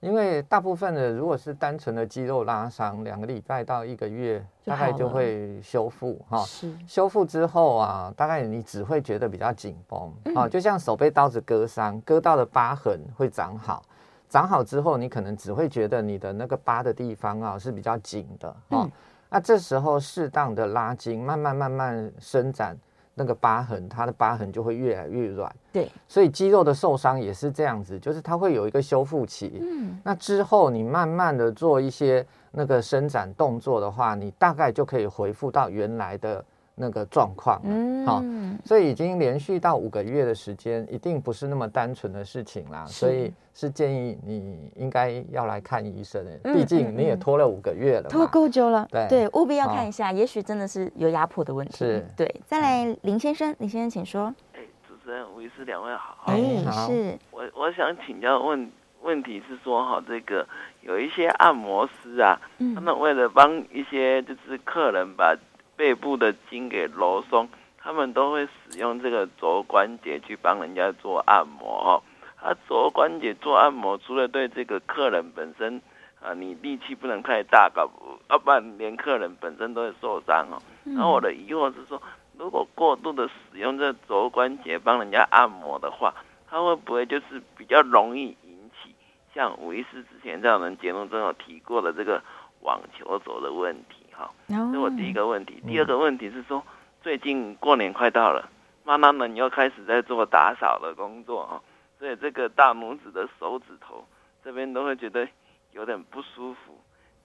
[0.00, 6.44] 因为大部分的如果是单纯的肌肉拉伤，两个礼拜到一个月大概就会修复哈。
[6.44, 6.70] 是。
[6.86, 13.82] 修复之后啊，大概你只会觉得比较紧绷啊，就像手被刀子割伤，割到的疤痕会长好，
[14.28, 18.86] 长好之后你可能只会觉得你的那个疤的地方啊是比较紧的哈。
[19.30, 22.76] 那这时候适当的拉筋，慢慢慢慢伸展
[23.14, 25.50] 那个疤痕，它的疤痕就会越来越软。
[25.72, 29.58] 对，所以肌肉的受伤也是这样子，就是它会有一个修复期。
[29.62, 36.44] 嗯，那之后你慢慢的做一些那个伸展动作的话，你大概就可以恢复到原来的。
[36.80, 38.24] 那个状况，嗯，好，
[38.64, 56.40] 所以已经连续到五个月的时间，一定不是那么单纯的事情啦，所以是建议你应该要来看医生的，毕竟你也拖了五个月了，拖够久了，对对，务必要看一下，也许真的是有压迫的问题，是，对，再来林先生，林先生请说，哎，主持人吴医师两位好，哎，
[56.86, 57.18] 是。
[57.30, 58.70] 我我想请教问
[59.02, 60.46] 问题是说哈，这个
[60.82, 62.40] 有一些按摩师啊，
[62.74, 65.36] 他们为了帮一些就是客人把
[65.80, 72.02] 背部的筋给揉松，他们都会使用这个肘关节去帮人家做按摩哦。
[72.36, 75.80] 啊，肘关节做按摩，除了对这个客人本身
[76.20, 80.60] 啊，你力气不能太大，搞不，要不然连客人本身都会受伤哦。
[80.84, 82.02] 然后我的疑惑是说，
[82.36, 86.14] 如果过度的使用这肘关节帮人家按摩的话，
[86.46, 88.94] 它会不会就是比较容易引起
[89.34, 92.22] 像吴医师之前在我们节目中有提过的这个
[92.60, 93.99] 网球肘的问题？
[94.20, 95.62] 好，这是我第一个问题。
[95.66, 96.62] 第二个问题是说，
[97.00, 98.50] 最近过年快到了，
[98.84, 101.62] 妈妈们又开始在做打扫的工作啊，
[101.98, 104.04] 所以这个大拇指的手指头
[104.44, 105.26] 这边都会觉得
[105.72, 106.78] 有点不舒服，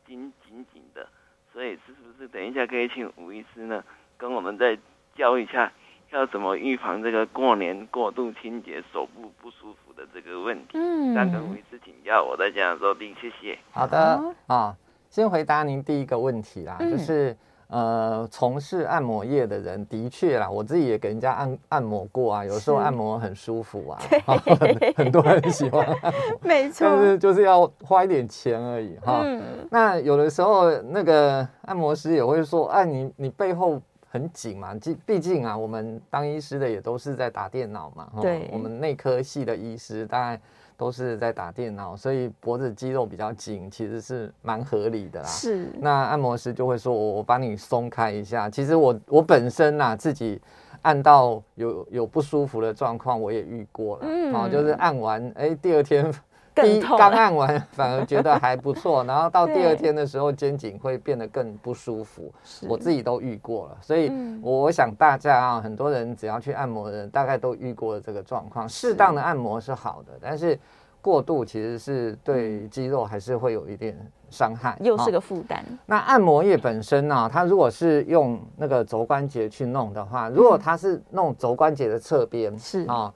[0.07, 1.05] 紧紧紧的。
[1.51, 3.83] 所以是不是等一下可以请吴医师呢，
[4.17, 4.77] 跟我们再
[5.15, 5.69] 教一下，
[6.11, 10.77] 要怎么预防这个过年过度清洁手部不舒服的这个问题？
[10.77, 13.57] 嗯，再跟吴医师请教，我再讲说的，谢谢。
[13.71, 14.75] 好的啊、哦，
[15.15, 17.33] 先回答您第一个问题啦，嗯、就是。
[17.67, 29.23] 呃，从事按摩业的人的确啦，我自己也给人家按按摩过啊，有时候按摩很舒服啊，很， 很多人喜欢按摩， 没错，但是就是要花一点钱而已哈。
[29.25, 40.39] 嗯、那有的时候那个按摩师也会说，哎、啊，你你背后很紧嘛，毕毕竟啊，我们当医师的也都是在打电脑嘛，对，我们内科系的医师大概。
[40.77, 45.25] 都是在打电脑，所以脖子肌肉比较紧，其实是蛮合理的啦。
[45.25, 50.41] 是，那按摩师就会说：“我我帮你松开一下。”其实我我本身呐、啊，自己
[50.81, 54.03] 按到有有不舒服的状况，我也遇过了。
[54.05, 56.13] 嗯，哦，就是按完，哎、欸，第二天。
[56.55, 62.33] 第一刚按完反而觉得还不错，然后到第二天的时候肩颈会变得更不舒服，
[62.67, 68.67] 我自己都遇过了，所以我想大家啊，很多人只要去按摩的人，大概都遇过了这个状况。
[68.69, 70.57] 适当的按摩是好的，但是
[71.01, 73.95] 过度其实是对肌肉还是会有一点
[74.29, 75.63] 伤害，又是个负担。
[75.85, 82.85] 那按摩液本身呢，它如果是用那个肘关节去弄的话，如果它是弄肘关节的侧边，是。
[82.87, 83.13] 啊。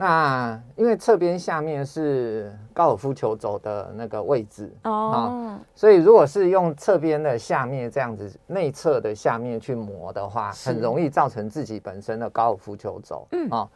[0.00, 13.28] 那因为侧边下面是高尔夫球肘的那个位置哦，啊，所以如果是用侧边的下面这样子内侧的下面去磨的话，很容易造成自己本身的高尔夫球肘。
[13.32, 13.68] 嗯啊，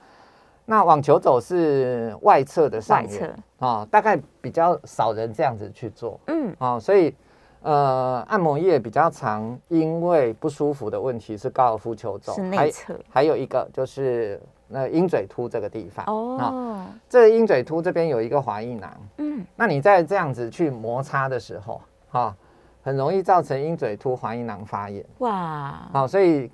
[0.64, 6.18] 那网球肘是外侧的上面啊，大概比较少人这样子去做。
[6.28, 7.14] 嗯啊，所以
[7.60, 14.40] 呃，按摩业比较常因为不舒服的问题是高尔夫球肘，是内侧，还有一个就是。
[14.74, 22.34] 那鹰嘴突这个地方哦，哦，这个鹰嘴突这边有一个滑液囊，嗯，那你在这样子去摩擦的时候，哈、哦，
[22.82, 26.50] 很容易造成鹰嘴突滑液囊发炎，哇，好、哦，所以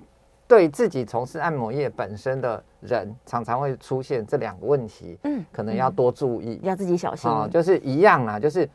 [0.47, 8.69] 对自己从事按摩业本身的人，常常会出现这两个问题，嗯，可能要多注意，嗯、要自己小心，哦，就是一样啦，就是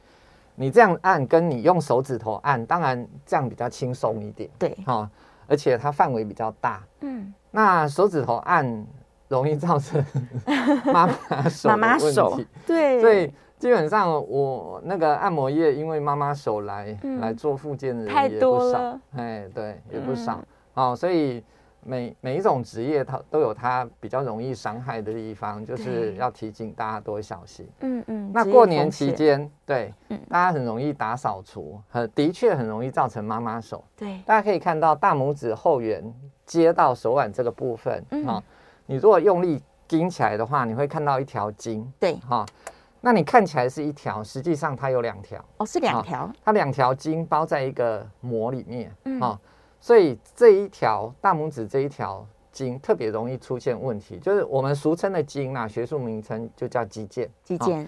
[0.57, 5.11] 你这样按，跟你用手指头按，当然这样比较轻松一点，对，哈、哦，
[5.47, 8.85] 而且它范围比较大，嗯，那手指头按。
[9.29, 10.05] 容易造成
[10.93, 20.39] 妈妈手妈妈手对，所以基本上我那个按摩业，因为妈妈手来、嗯、来做复健的人也不少，哎，对，也不少、
[20.75, 21.43] 嗯、哦，所以
[21.83, 27.67] 每每一种职业它都有它比较容易伤害的地方，就是要提醒大家多小心。
[27.81, 33.83] 嗯嗯，那过年期间，对，嗯、大家很容易打扫除，很的确很容易造成妈妈手。
[33.97, 38.27] 对，大家可以看到大拇指后缘接到手腕这个部分，嗯。
[38.27, 38.43] 哦
[38.87, 41.93] 你如果用力拎起来的话，你会看到一条筋。
[41.99, 42.47] 对，哈、哦，
[43.01, 45.45] 那你看起来是一条，实际上它有两条。
[45.59, 46.33] 哦，是两条、哦。
[46.45, 48.95] 它两条筋包在一个膜里面。
[49.05, 49.21] 嗯。
[49.21, 49.39] 哦，
[49.81, 57.29] 所以这一条大拇指这一条筋特别容易出现问题，就是我们俗称的筋啊，学术名称就叫肌腱。
[57.45, 57.85] 肌腱。
[57.85, 57.87] 哦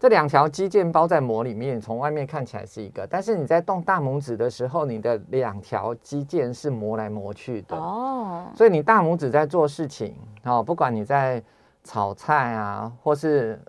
[0.00, 8.46] 这两条肌腱包在膜里面，从外面看起来是一个，但是你在动大拇指的时候，你的两条肌腱是磨来磨去的哦。
[8.56, 11.42] 所以你大拇指在做事情哦，不管你在
[11.84, 13.60] 炒菜啊，或是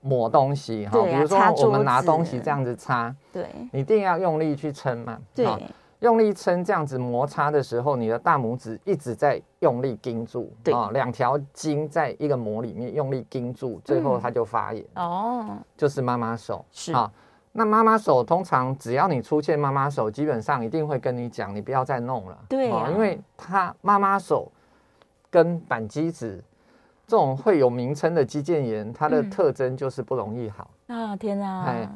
[0.00, 5.46] 抹东西哈，比如说我们拿东西这样子擦，对，你一定要用力去撑嘛，对。
[6.00, 14.84] 用力撑，这样子摩擦的时候，你的大拇指一直在用力盯住，对啊，两条筋在一个膜里面用力盯住，最后它就发炎。
[14.94, 17.10] 哦、嗯，就是妈妈手是啊。
[17.52, 22.38] 那妈妈手通常只要你出现妈妈手，基本上一定会跟你讲，你不要再弄了。
[22.48, 24.50] 对啊，因为它妈妈手
[25.28, 26.42] 跟板机指
[27.06, 30.70] 这种会有名称的肌腱炎，它的特征就是不容易好。
[30.86, 31.64] 嗯、啊，天啊！
[31.66, 31.88] 哎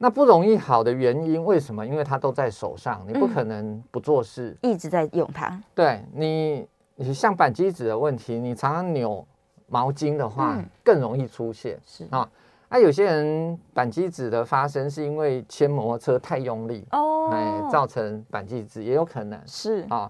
[0.00, 1.84] 那不容易好的原因为什么？
[1.84, 5.60] 因为它都在手上，你不可能不做事，嗯、一直在用它。
[5.74, 9.26] 对你，你像板机指的问题，你常常扭
[9.66, 11.76] 毛巾的话，嗯、更容易出现。
[11.84, 12.30] 是啊，
[12.68, 19.40] 那有些人板机指的发生是因为牵摩托车太用力哦，哎，造成板机指也有可能。
[19.46, 20.08] 是啊，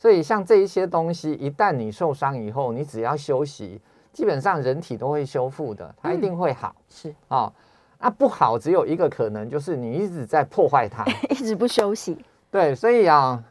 [0.00, 3.80] 所以像这一些东西，一旦你受伤以后，你只要休息，
[4.12, 6.74] 基本上人体都会修复的，它一定会好。
[6.76, 7.52] 嗯、是啊。
[8.00, 12.16] 那不好，只有一个可能，就是你一直在破坏它， 一直不休息。
[12.50, 13.42] 对，所以啊，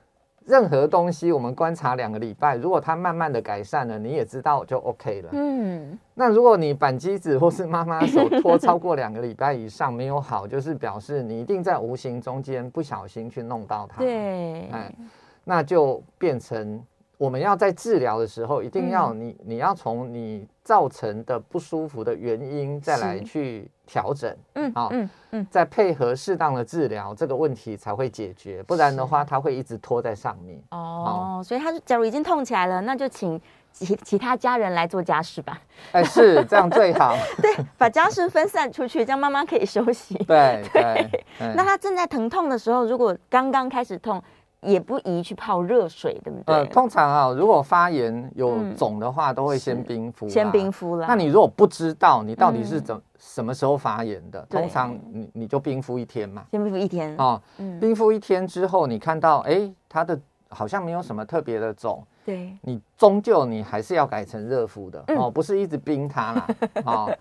[0.45, 5.29] 任何东西我们观察两个礼拜，如果它慢慢的改善了，你也知道就 OK 了。
[5.33, 5.99] 嗯。
[6.13, 13.99] 那如果你板机子或是妈妈手拖超过两个礼拜以上没有好，就是表示你一定在无形中间不小心去弄到它。
[13.99, 14.69] 对。
[14.69, 14.91] 哎，
[15.43, 16.81] 那就变成
[17.17, 30.61] 我们要在治疗的时候，一定要你，你要从你造成的不舒服的原因再来去调整，嗯，好，嗯嗯，再配合适当的治疗，这个问题才会解决，不然的话，它会一直拖在上面。
[30.71, 33.41] 哦，所以他假如已经痛起来了，那就请
[33.71, 35.57] 其其他家人来做家事吧。
[35.93, 37.15] 哎，是这样最好。
[37.41, 40.15] 对，把家事分散出去，这样妈妈可以休息。
[40.25, 41.09] 对 对。
[41.55, 44.21] 那他正在疼痛的时候，如果刚刚开始痛。
[44.67, 46.55] 也不宜去泡热水，对不对？
[46.55, 50.27] 呃，通常啊，如果发炎有肿的话，嗯、都会先冰敷。
[50.27, 51.05] 先冰敷了。
[51.07, 56.43] 那你如果不知道你到底是怎、嗯、什么时候发炎的，通常你你就冰敷一天嘛。
[56.51, 57.15] 先冰敷一天。
[57.17, 62.03] 哦，嗯、冰敷一天之后，你看到哎，它的好像没有什么特别的肿。
[62.25, 62.51] 对。
[62.61, 66.47] 你终究你还是要改成热敷的、嗯、哦，不是一直冰它啦。
[66.85, 67.17] 哦，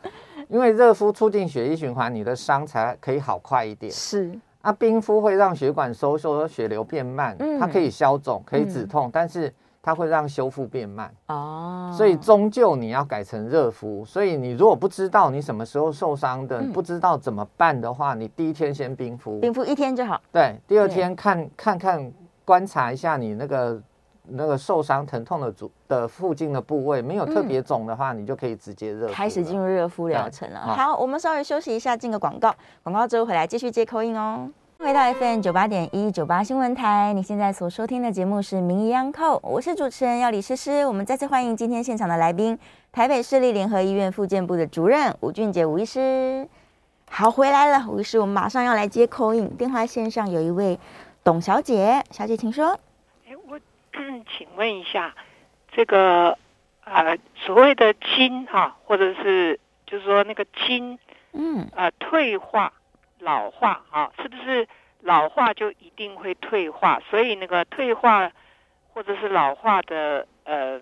[0.48, 3.92] 因为热敷促进血液循环，你的伤才可以好快一点。
[3.92, 4.36] 是。
[4.66, 11.08] 那冰敷会让血管收缩，血流变慢，嗯、它可以消肿，可以止痛，嗯、但是它会让修复变慢。
[11.28, 14.04] 哦，所以终究你要改成热敷。
[14.04, 20.20] 所以你如果不知道你什么时候受伤的，嗯、不知道怎么办的话，你第一天先冰敷，冰敷一天就好。
[20.32, 22.12] 对，第二天看看看
[22.44, 23.80] 观察一下你那个。
[24.28, 30.60] 那个受伤疼痛的组的附近的部位没有特别肿的话，嗯、你就可以直接热开始进入热敷疗程了。
[30.60, 34.48] 好，好，我们稍微休息一下，进个广告，广告之后回来继续接 call in 哦。
[34.78, 40.84] 回到 FM 九八点一九八新闻台，你现在所收听的节目是名医央叩，我是主持人要李诗诗。
[40.84, 42.58] 我们再次欢迎今天现场的来宾，
[42.92, 46.46] 台北市立联合医院复健部的主任吴俊杰吴医师。
[47.08, 50.78] 好，回来了，吴医师，我们马上要来接 call in，电话线上有一位
[51.24, 52.78] 董小姐，小姐请说。
[53.98, 55.14] 嗯，请问一下，
[55.72, 56.36] 这个
[56.84, 60.98] 呃所谓的筋哈、啊，或者是就是说那个筋，
[61.32, 62.74] 嗯，呃退化、
[63.18, 64.68] 老化啊，是不是
[65.00, 67.00] 老化就一定会退化？
[67.08, 68.30] 所以那个退化
[68.92, 70.80] 或者是老化的呃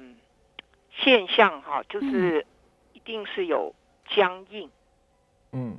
[0.91, 2.45] 现象哈、啊，就是
[2.93, 3.73] 一定是有
[4.09, 4.69] 僵硬。
[5.53, 5.79] 嗯，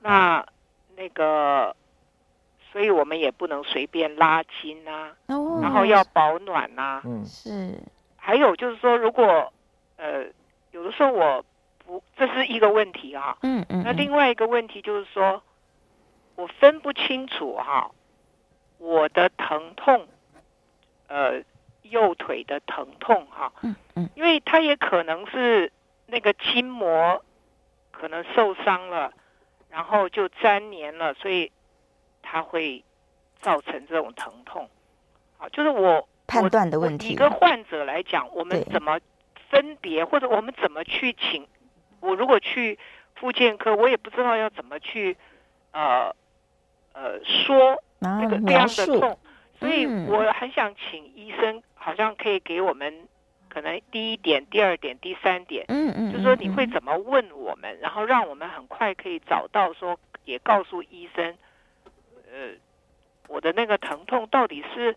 [0.00, 0.46] 那
[0.96, 1.74] 那个。
[2.72, 7.02] 所以我们也不能随便拉筋啊，哦、然后要保暖啊。
[7.04, 7.74] 嗯，是。
[8.16, 9.52] 还有就是说，如果
[9.96, 10.24] 呃
[10.70, 11.44] 有的时候我
[11.84, 13.36] 不，这是一个问题啊。
[13.42, 13.82] 嗯嗯。
[13.84, 15.42] 那另外一个问题就是说，
[16.36, 17.90] 我分不清楚哈、啊，
[18.78, 20.06] 我的疼痛，
[21.08, 21.42] 呃，
[21.82, 23.52] 右腿的疼痛哈、啊。
[23.62, 24.08] 嗯嗯。
[24.14, 25.72] 因为它也可能是
[26.06, 27.24] 那个筋膜
[27.90, 29.12] 可能受伤了，
[29.70, 31.50] 然后就粘连了，所以。
[32.22, 32.84] 它会
[33.40, 34.68] 造成这种疼痛，
[35.38, 37.08] 啊，就是我判断的问题。
[37.08, 39.00] 一个患者来讲，我们怎么
[39.48, 41.46] 分别，或者我们怎么去请？
[42.00, 42.78] 我如果去
[43.16, 45.16] 复健科，我也不知道要怎么去，
[45.72, 46.14] 呃
[46.92, 49.18] 呃说那个这样的痛，
[49.58, 53.08] 所以我很想请医生，好像可以给我们
[53.48, 61.36] 可能第一点、第二点、第三点，嗯嗯，就是说你会怎么问我们，然后让我们很快可以找到说，也告诉医生。
[62.32, 62.54] 呃，
[63.28, 64.94] 我的那个疼痛到底是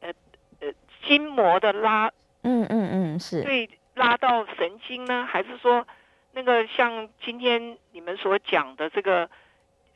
[0.00, 0.12] 呃
[0.60, 0.68] 呃
[1.04, 2.10] 筋膜的拉，
[2.42, 5.86] 嗯嗯嗯，是对拉到神经呢，还是说
[6.32, 9.28] 那个像今天你们所讲的这个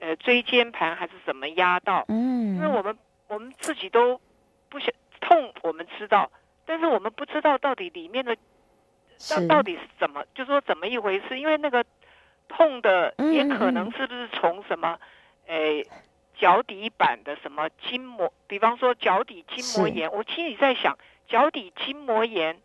[0.01, 2.05] 呃椎间盘还是怎么压到？
[2.09, 2.99] 嗯，因为我们
[3.29, 4.21] 我们自己都
[4.69, 6.31] 不想痛，我们知道，
[6.67, 8.37] 但是我们不知道到底里面的
[9.31, 11.39] 到到底是怎么，是就说怎么一回事？
[11.39, 11.85] 因为那个
[12.49, 14.99] 痛的也可能是不是从什么
[15.47, 15.87] 诶？
[16.39, 22.61] 脚底板的什么筋膜，比方说脚底筋膜炎，我心里在想，脚底筋膜炎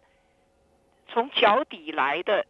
[1.07, 2.45] 从脚底来的，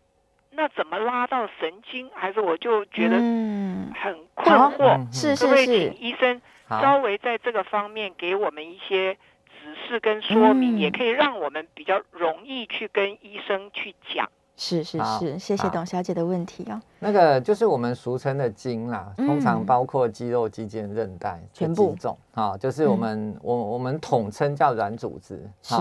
[0.52, 2.10] 那怎么拉到神经？
[2.14, 5.14] 还是我就觉得很困惑。
[5.14, 9.16] 是是是，可不可以请医生稍微在这个方面给我们一些
[9.62, 14.30] 指示跟说明，嗯、也可以让我们比较容易去跟医生去讲。
[14.60, 16.80] 是是是，好谢谢董小姐的问题哦。
[17.00, 25.42] 那个就是我们俗称的筋啦，嗯、通常包括肌肉、肌腱、韧带、全部种啊，就是我们、嗯、我我们统称叫软组织。
[25.62, 25.76] 是。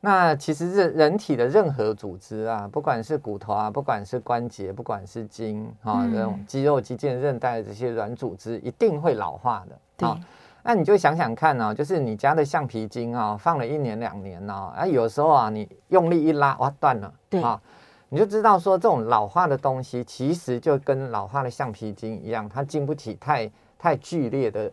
[0.00, 9.78] 那其实是人体的任何组织啊，不管是骨头啊，不管是关节，不管是筋啊，这种肌肉、肌腱、韧带的这些软组织，一定会老化的。
[9.96, 10.08] 对。
[10.62, 17.12] 那你就想想看呢、啊，就是你家的橡皮筋啊，放了一年两年呢、啊，啊，有时候啊，你用力一拉，哇，断了。
[17.28, 17.42] 对。
[17.42, 17.60] 啊
[18.16, 24.72] 你就知道说，这种老化的东西，其实就跟老化的橡皮筋一样，它经不起太太剧烈的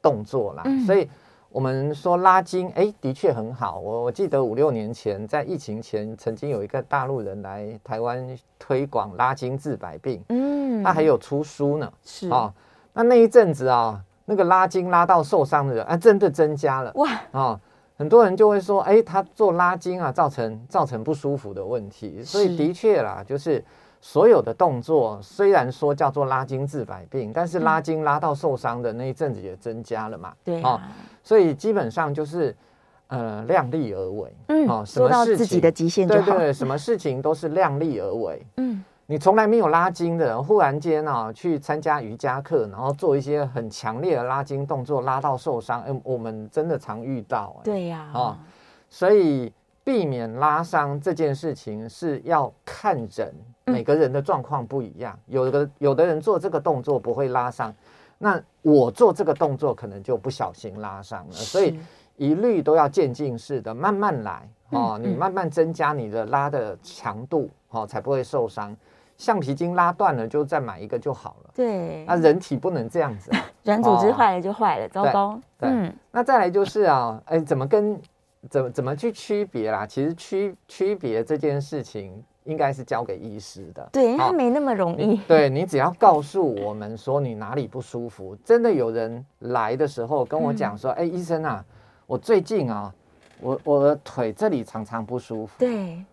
[0.00, 0.62] 动作啦。
[0.64, 1.10] 嗯、所以，
[1.48, 3.80] 我们说拉筋，哎，的确很好。
[3.80, 8.24] 我我记得五六年前，在疫情前，曾经有一个大陆人来台湾
[8.60, 10.22] 推广拉筋治百病。
[10.28, 11.92] 嗯，他还有出书呢。
[12.04, 12.54] 是啊、哦，
[12.92, 16.92] 那那一阵子啊、哦，那个拉筋拉到受伤的人啊，真的增加了。
[16.94, 17.60] 哇啊！
[17.96, 22.22] 很多人就会说，哎，他做拉筋啊，造成造成不舒服的问题。
[22.22, 23.64] 所以的确啦，就是
[24.00, 30.32] 所有的动作虽然说叫做拉筋治百病，但是拉筋拉到受伤的那一阵子也增加了嘛。
[30.44, 30.82] 对啊，
[31.22, 32.54] 所以基本上就是。
[33.08, 36.32] 呃，量力而为，嗯，哦，做到自己的极限就好。
[36.32, 38.42] 对对，什么事情都是量力而为。
[38.56, 47.60] 嗯，你从来没有拉筋的人，忽然间啊，去参加瑜伽课，然后做一些很强烈的拉筋动作，拉到受伤，哎，我们真的常遇到。
[47.62, 48.36] 对呀，哦，
[48.88, 49.52] 所以
[49.84, 53.34] 避免拉伤这件事情是要看人，
[53.66, 55.18] 每个人的状况不一样。
[55.26, 57.74] 有的有的人做这个动作不会拉伤，
[58.16, 61.78] 那我做这个动作可能就不小心拉伤了，所以。
[62.16, 64.96] 一律都要渐进式的，慢慢来哦。
[65.02, 68.72] 你慢慢增加你的拉的强度哦，才不会受伤。
[69.16, 71.50] 橡皮筋拉断了，就再买一个就好了。
[71.54, 73.30] 对，那人体不能这样子，
[73.64, 75.40] 软组织坏了就坏了，糟糕。
[75.60, 78.00] 嗯，那再来就是啊，哎，怎么跟
[78.50, 79.86] 怎么怎么去区别啦？
[79.86, 83.88] 其实区区别这件事情，应该是交给医师的。
[83.92, 85.16] 对，因为他没那么容易。
[85.28, 91.64] 对，你只要告诉我们说你哪里不舒服，真的有人来的时候跟我讲说，哎，医生啊。
[92.06, 92.94] 我最近啊，
[93.40, 95.54] 我我的腿这里常常不舒服。
[95.58, 96.04] 对，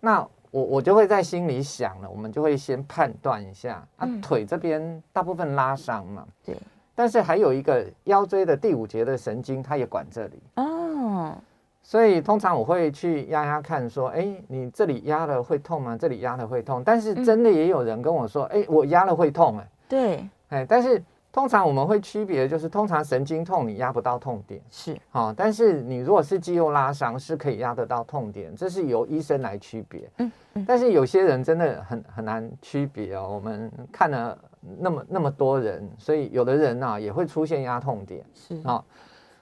[0.00, 6.24] 那我我就会在心里想了，我们就会先判断一下啊，腿这边大部分拉伤嘛。
[6.46, 6.56] 对，
[6.94, 10.40] 但是还有一个腰椎的第五节的神经，它也管这里。
[10.54, 11.34] 哦，
[11.82, 15.98] 所以通常我会去压压看，说，哎，你这里压了会痛吗？
[15.98, 16.84] 这里压了会痛？
[16.84, 19.68] 但是真的也有人跟我说，哎，我压了会痛，哎。
[19.88, 21.02] 对，哎，但是。
[21.34, 30.08] 通常我们会区别，就是通常神经痛你压不到痛点，是好、哦，但是你如果是肌肉拉伤，是可以压得到痛点，这是由医生来区别。
[30.18, 33.28] 嗯嗯，但是有些人真的很很难区别哦。
[33.34, 34.38] 我们看了
[34.78, 38.84] 那么那么多人，所以有的人呢、啊、也会出现压痛点，是啊、哦。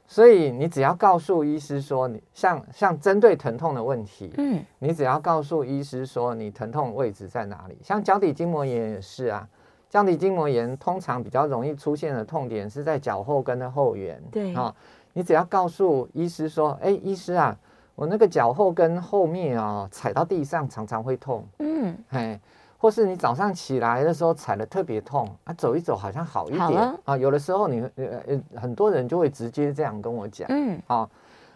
[0.07, 9.47] 所以你只要告诉医师说你，你像像针对疼痛的问题，嗯，你只要告诉医师说你疼痛位置在哪里，像脚底筋膜炎也是啊。
[9.93, 14.19] 脚底筋膜炎通常比较容易出现的痛点是在脚后跟的后缘。
[14.33, 14.75] 对啊、哦，
[15.13, 17.55] 你只要告诉医师说：“哎，医师啊，
[17.95, 22.41] 我那个脚后跟后面啊、哦，踩到地上常常会痛。”嗯，哎，
[22.79, 27.19] 或是你早上起来的时候踩得特别痛啊，走一走好像好一点啊、哦。
[27.19, 30.49] 有的时候你呃很多人就会直接这样跟我讲。
[30.51, 31.11] 嗯，好、哦，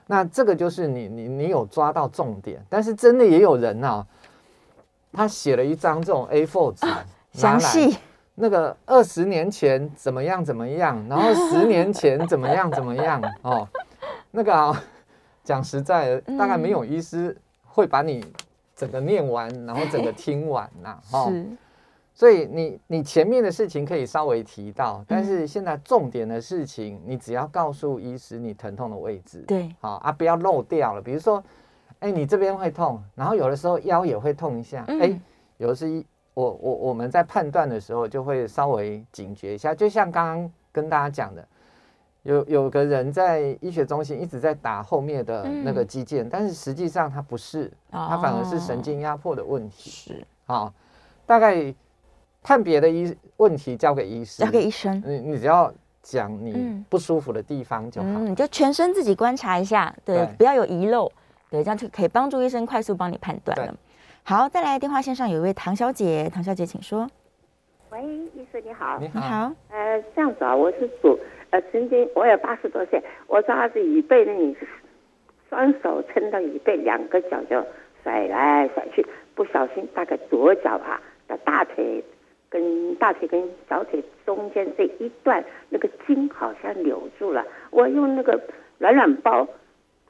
[0.07, 4.07] 那这个就是你你你有抓到重点，但是真的也有人啊、哦，
[5.11, 7.97] 他写了一张这种 A4 纸，啊、详细。
[8.39, 13.67] 那个二十年前怎么样怎么样，然后十年前怎么样怎么样 哦，
[14.31, 14.83] 那个啊，
[15.43, 17.35] 讲实在的，大概没有医师
[17.65, 18.23] 会把你
[18.75, 21.47] 整个念完，然后整个听完呐、 啊，哦，是，
[22.13, 31.43] 所以你你前面的事情可以稍微提到，但是现在重点的事情，你只要告诉医师你疼痛的位置，对，好啊，不要漏掉了，比如说，
[32.01, 35.19] 哎，你这边会痛，然后有的时候腰也会痛一下，哎，
[35.57, 36.05] 有的是一。
[36.37, 41.49] 我我我们在判断的时候就会稍微警觉一下，就像刚刚跟大家讲的，
[42.25, 49.89] 有有个人在医学中心一直在打后面的那个肌腱，嗯、但是实际上他不是，他反而是神经压迫的问题。
[49.89, 50.71] 是，好，
[51.25, 51.75] 大概
[52.43, 55.73] 判别的医问题交给医生，交给医生，你你只要
[56.03, 61.11] 讲你不舒服的地方就好，嗯，你就全身自己观察一下，对，对不要有遗漏，
[61.49, 63.75] 对，这样就可以帮助医生快速帮你判断了。
[64.29, 67.09] 好，再来电话线上有一位唐小姐，唐小姐请说。
[67.91, 68.03] 喂，
[68.35, 68.99] 医师你好。
[69.01, 69.21] 你好。
[69.21, 69.53] 你好。
[69.71, 71.17] 呃，这样子啊，我是主
[71.51, 74.57] 呃，曾经我有八十多岁，我抓着椅背那里，
[75.49, 77.65] 双手撑到椅背，两个脚就
[78.03, 79.07] 甩来甩去，
[79.37, 82.05] 不小心大概左脚啊的大腿
[82.49, 88.37] 跟大腿跟小腿中间这一段那个筋好像扭住了，我用那个
[88.79, 89.47] 软软包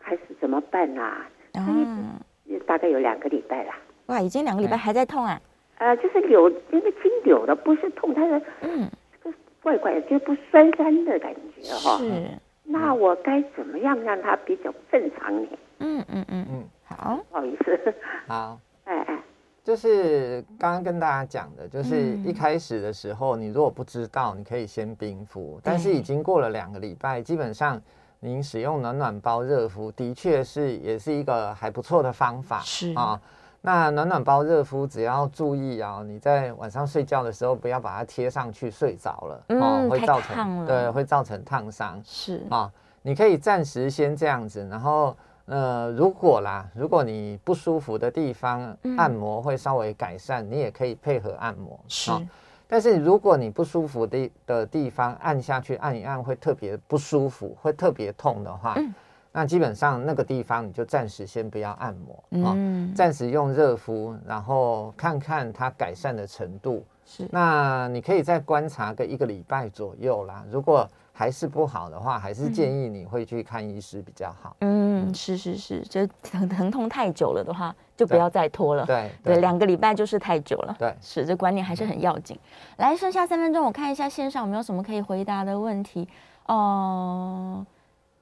[0.01, 1.29] 还是怎么办呐、啊？
[1.53, 2.19] 嗯，
[2.67, 3.75] 大概有两个礼拜了。
[4.07, 5.41] 哇，已经两个礼拜还在痛啊！
[5.79, 8.91] 呃，就是有，那个筋扭的不是痛，它是嗯，
[9.23, 11.99] 这个怪怪的，就不酸酸的感觉哈。
[11.99, 12.31] 是。
[12.65, 15.49] 那我该怎么样让它比较正常呢？
[15.81, 17.95] 嗯嗯嗯嗯，好，不好意思。
[18.27, 18.59] 好。
[18.85, 19.23] 哎哎，
[19.65, 27.81] 就是刚刚跟大家讲的，就是一开始的时候，你如果不知道，你可以先冰敷，但是已经过了两个礼拜，基本上
[28.21, 32.61] 您使用暖暖包热敷，的确是也是一个还不错的方法。
[32.61, 33.21] 是啊。
[33.67, 42.01] 那暖暖包热敷，只要注意啊，你在晚上睡觉的时候不要把它贴上去睡着了，嗯、哦，会造成对，会造成烫伤。
[42.05, 51.77] 是啊、哦，你可以暂时先这样子，然后呃，如果啦，如果你不舒服的地方按摩会稍微改善，嗯、你也可以配合按摩。
[51.89, 52.23] 是、哦，
[52.69, 58.75] 但是如果你不舒服的的地方按下去按一按会特别不舒服，会特别痛的话。
[58.77, 58.95] 嗯
[59.37, 66.83] 那基本上那个地方你就暂时先不要按摩，嗯，暂时用热敷，然后看看它改善的程度。
[67.05, 70.43] 是，那你可以再观察个一个礼拜左右啦。
[70.51, 74.57] 如果还是不好的话，还是建议你会去看医师比较好。
[74.61, 78.87] 嗯，是是是，就疼疼痛太久了的话，就不要再拖了。
[78.87, 80.75] 对对，两个礼拜就是太久了。
[80.79, 82.39] 对，是这观念还是很要紧。
[82.79, 86.09] 来，剩下三分钟，我看一下线上有没有什么可以回答的问题。
[86.47, 87.67] 哦、呃。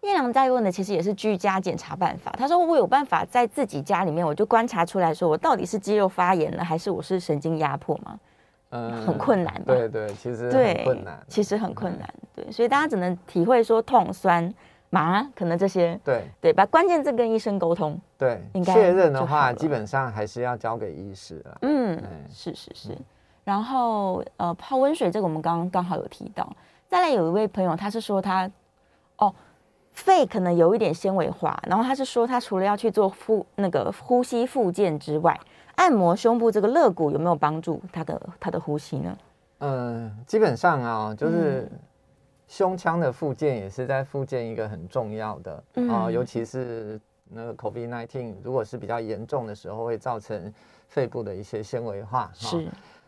[0.05, 2.33] 叶良在问的其实也是居家检查办法。
[2.39, 8.19] 他说：“我有办法在自己家里面，我就观察出来说我到底是肌肉发炎了，还是我是神经压迫吗？”
[8.71, 9.63] 嗯，很困难。
[9.65, 12.15] 对对，其实很困难，其实很困难。
[12.35, 14.53] 对，所以大家只能体会说痛、酸、
[14.91, 15.97] 麻，可能这些。
[16.03, 17.97] 对对，把关键字跟医生沟通。
[18.19, 21.59] 对，应该确认的话，基本上还是要交给医师了。
[21.63, 22.99] 嗯，是是是。
[23.45, 26.53] 然后呃，泡温水这个我们刚刚刚好有提到。
[26.89, 28.51] 再来有一位朋友，他是说他
[29.19, 29.33] 哦。
[29.95, 35.38] 肺可能有一点纤维化，然后他是说，他除了要去做呼那个呼吸复健之外，
[35.76, 39.16] 按摩胸部这个肋骨有没有帮助他的他的呼吸呢？
[39.59, 41.70] 嗯，基本上啊，就是
[42.49, 50.53] 胸腔的复健也是在复健一个很重要的啊、嗯呃，尤其是那个 COVID-19 如果是比较严重的时候，会造成
[50.88, 52.30] 肺部的一些纤维化。
[52.34, 52.64] 是、哦，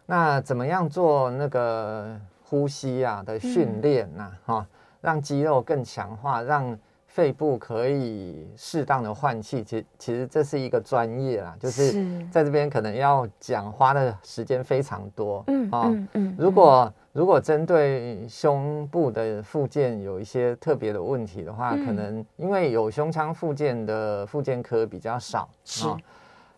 [0.07, 4.31] 那怎么样做那个呼吸啊的训练呐？
[4.47, 4.67] 哈、嗯。
[5.07, 6.77] 让肌肉更强化，让
[7.07, 9.63] 肺部可以适当的换气。
[9.63, 11.93] 其实，其实这是一个专业啦，就是
[12.29, 15.45] 在这边可能要讲花的时间非常多。
[15.47, 16.37] 嗯嗯嗯。
[16.37, 25.49] 如果如果针对胸部的附件有一些特别的问题的话，可能因为有胸腔附件的附件科比较少。
[25.65, 25.87] 是。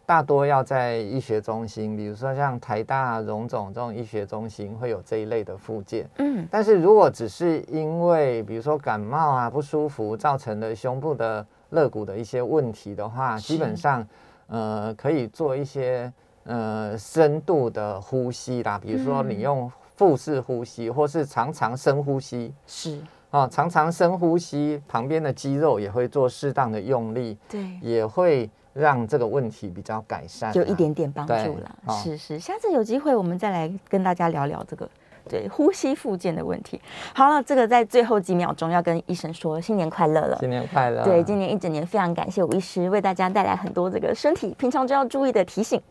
[0.08, 6.08] 大多要在医学中心，比如说像台大荣总这种医学中心会有这一类的附件。
[6.16, 14.08] 嗯，但是如果只是因为比如说感冒啊不舒服造成的胸部的肋骨的一些问题的话，基本上
[14.46, 16.10] 呃可以做一些
[16.44, 22.54] 呃深度的呼吸啦，比如说你用腹式呼吸，或是常常深呼吸。
[22.66, 22.98] 是
[23.28, 28.48] 啊，常常深呼吸，旁边的肌肉也会做适当的用力，对，也会。
[28.78, 31.94] 让这个问题比较改善，就一点点帮助了。
[32.02, 34.88] 是是，下次有机会我们再来跟大家聊聊这个
[35.28, 36.80] 对呼吸附件的问题。
[37.12, 41.02] 好了，这个在最后几秒钟要跟医生说新年快乐了，新年快乐。
[41.02, 45.82] 对，今年一整年非常感谢吴医师为大家带来很多这个身体平常就要注意的提醒。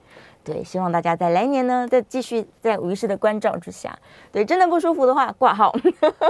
[0.47, 3.93] 对，希望大家在来年呢，再继续在吴医师的关照之下，
[4.31, 5.75] 对，真的不舒服的话挂号，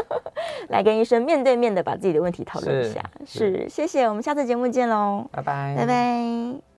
[0.70, 3.00] 来跟医生面对面的把自己的问题讨论一下。
[3.28, 6.67] 是，是，谢谢，我们下次节目见喽，拜拜，拜拜。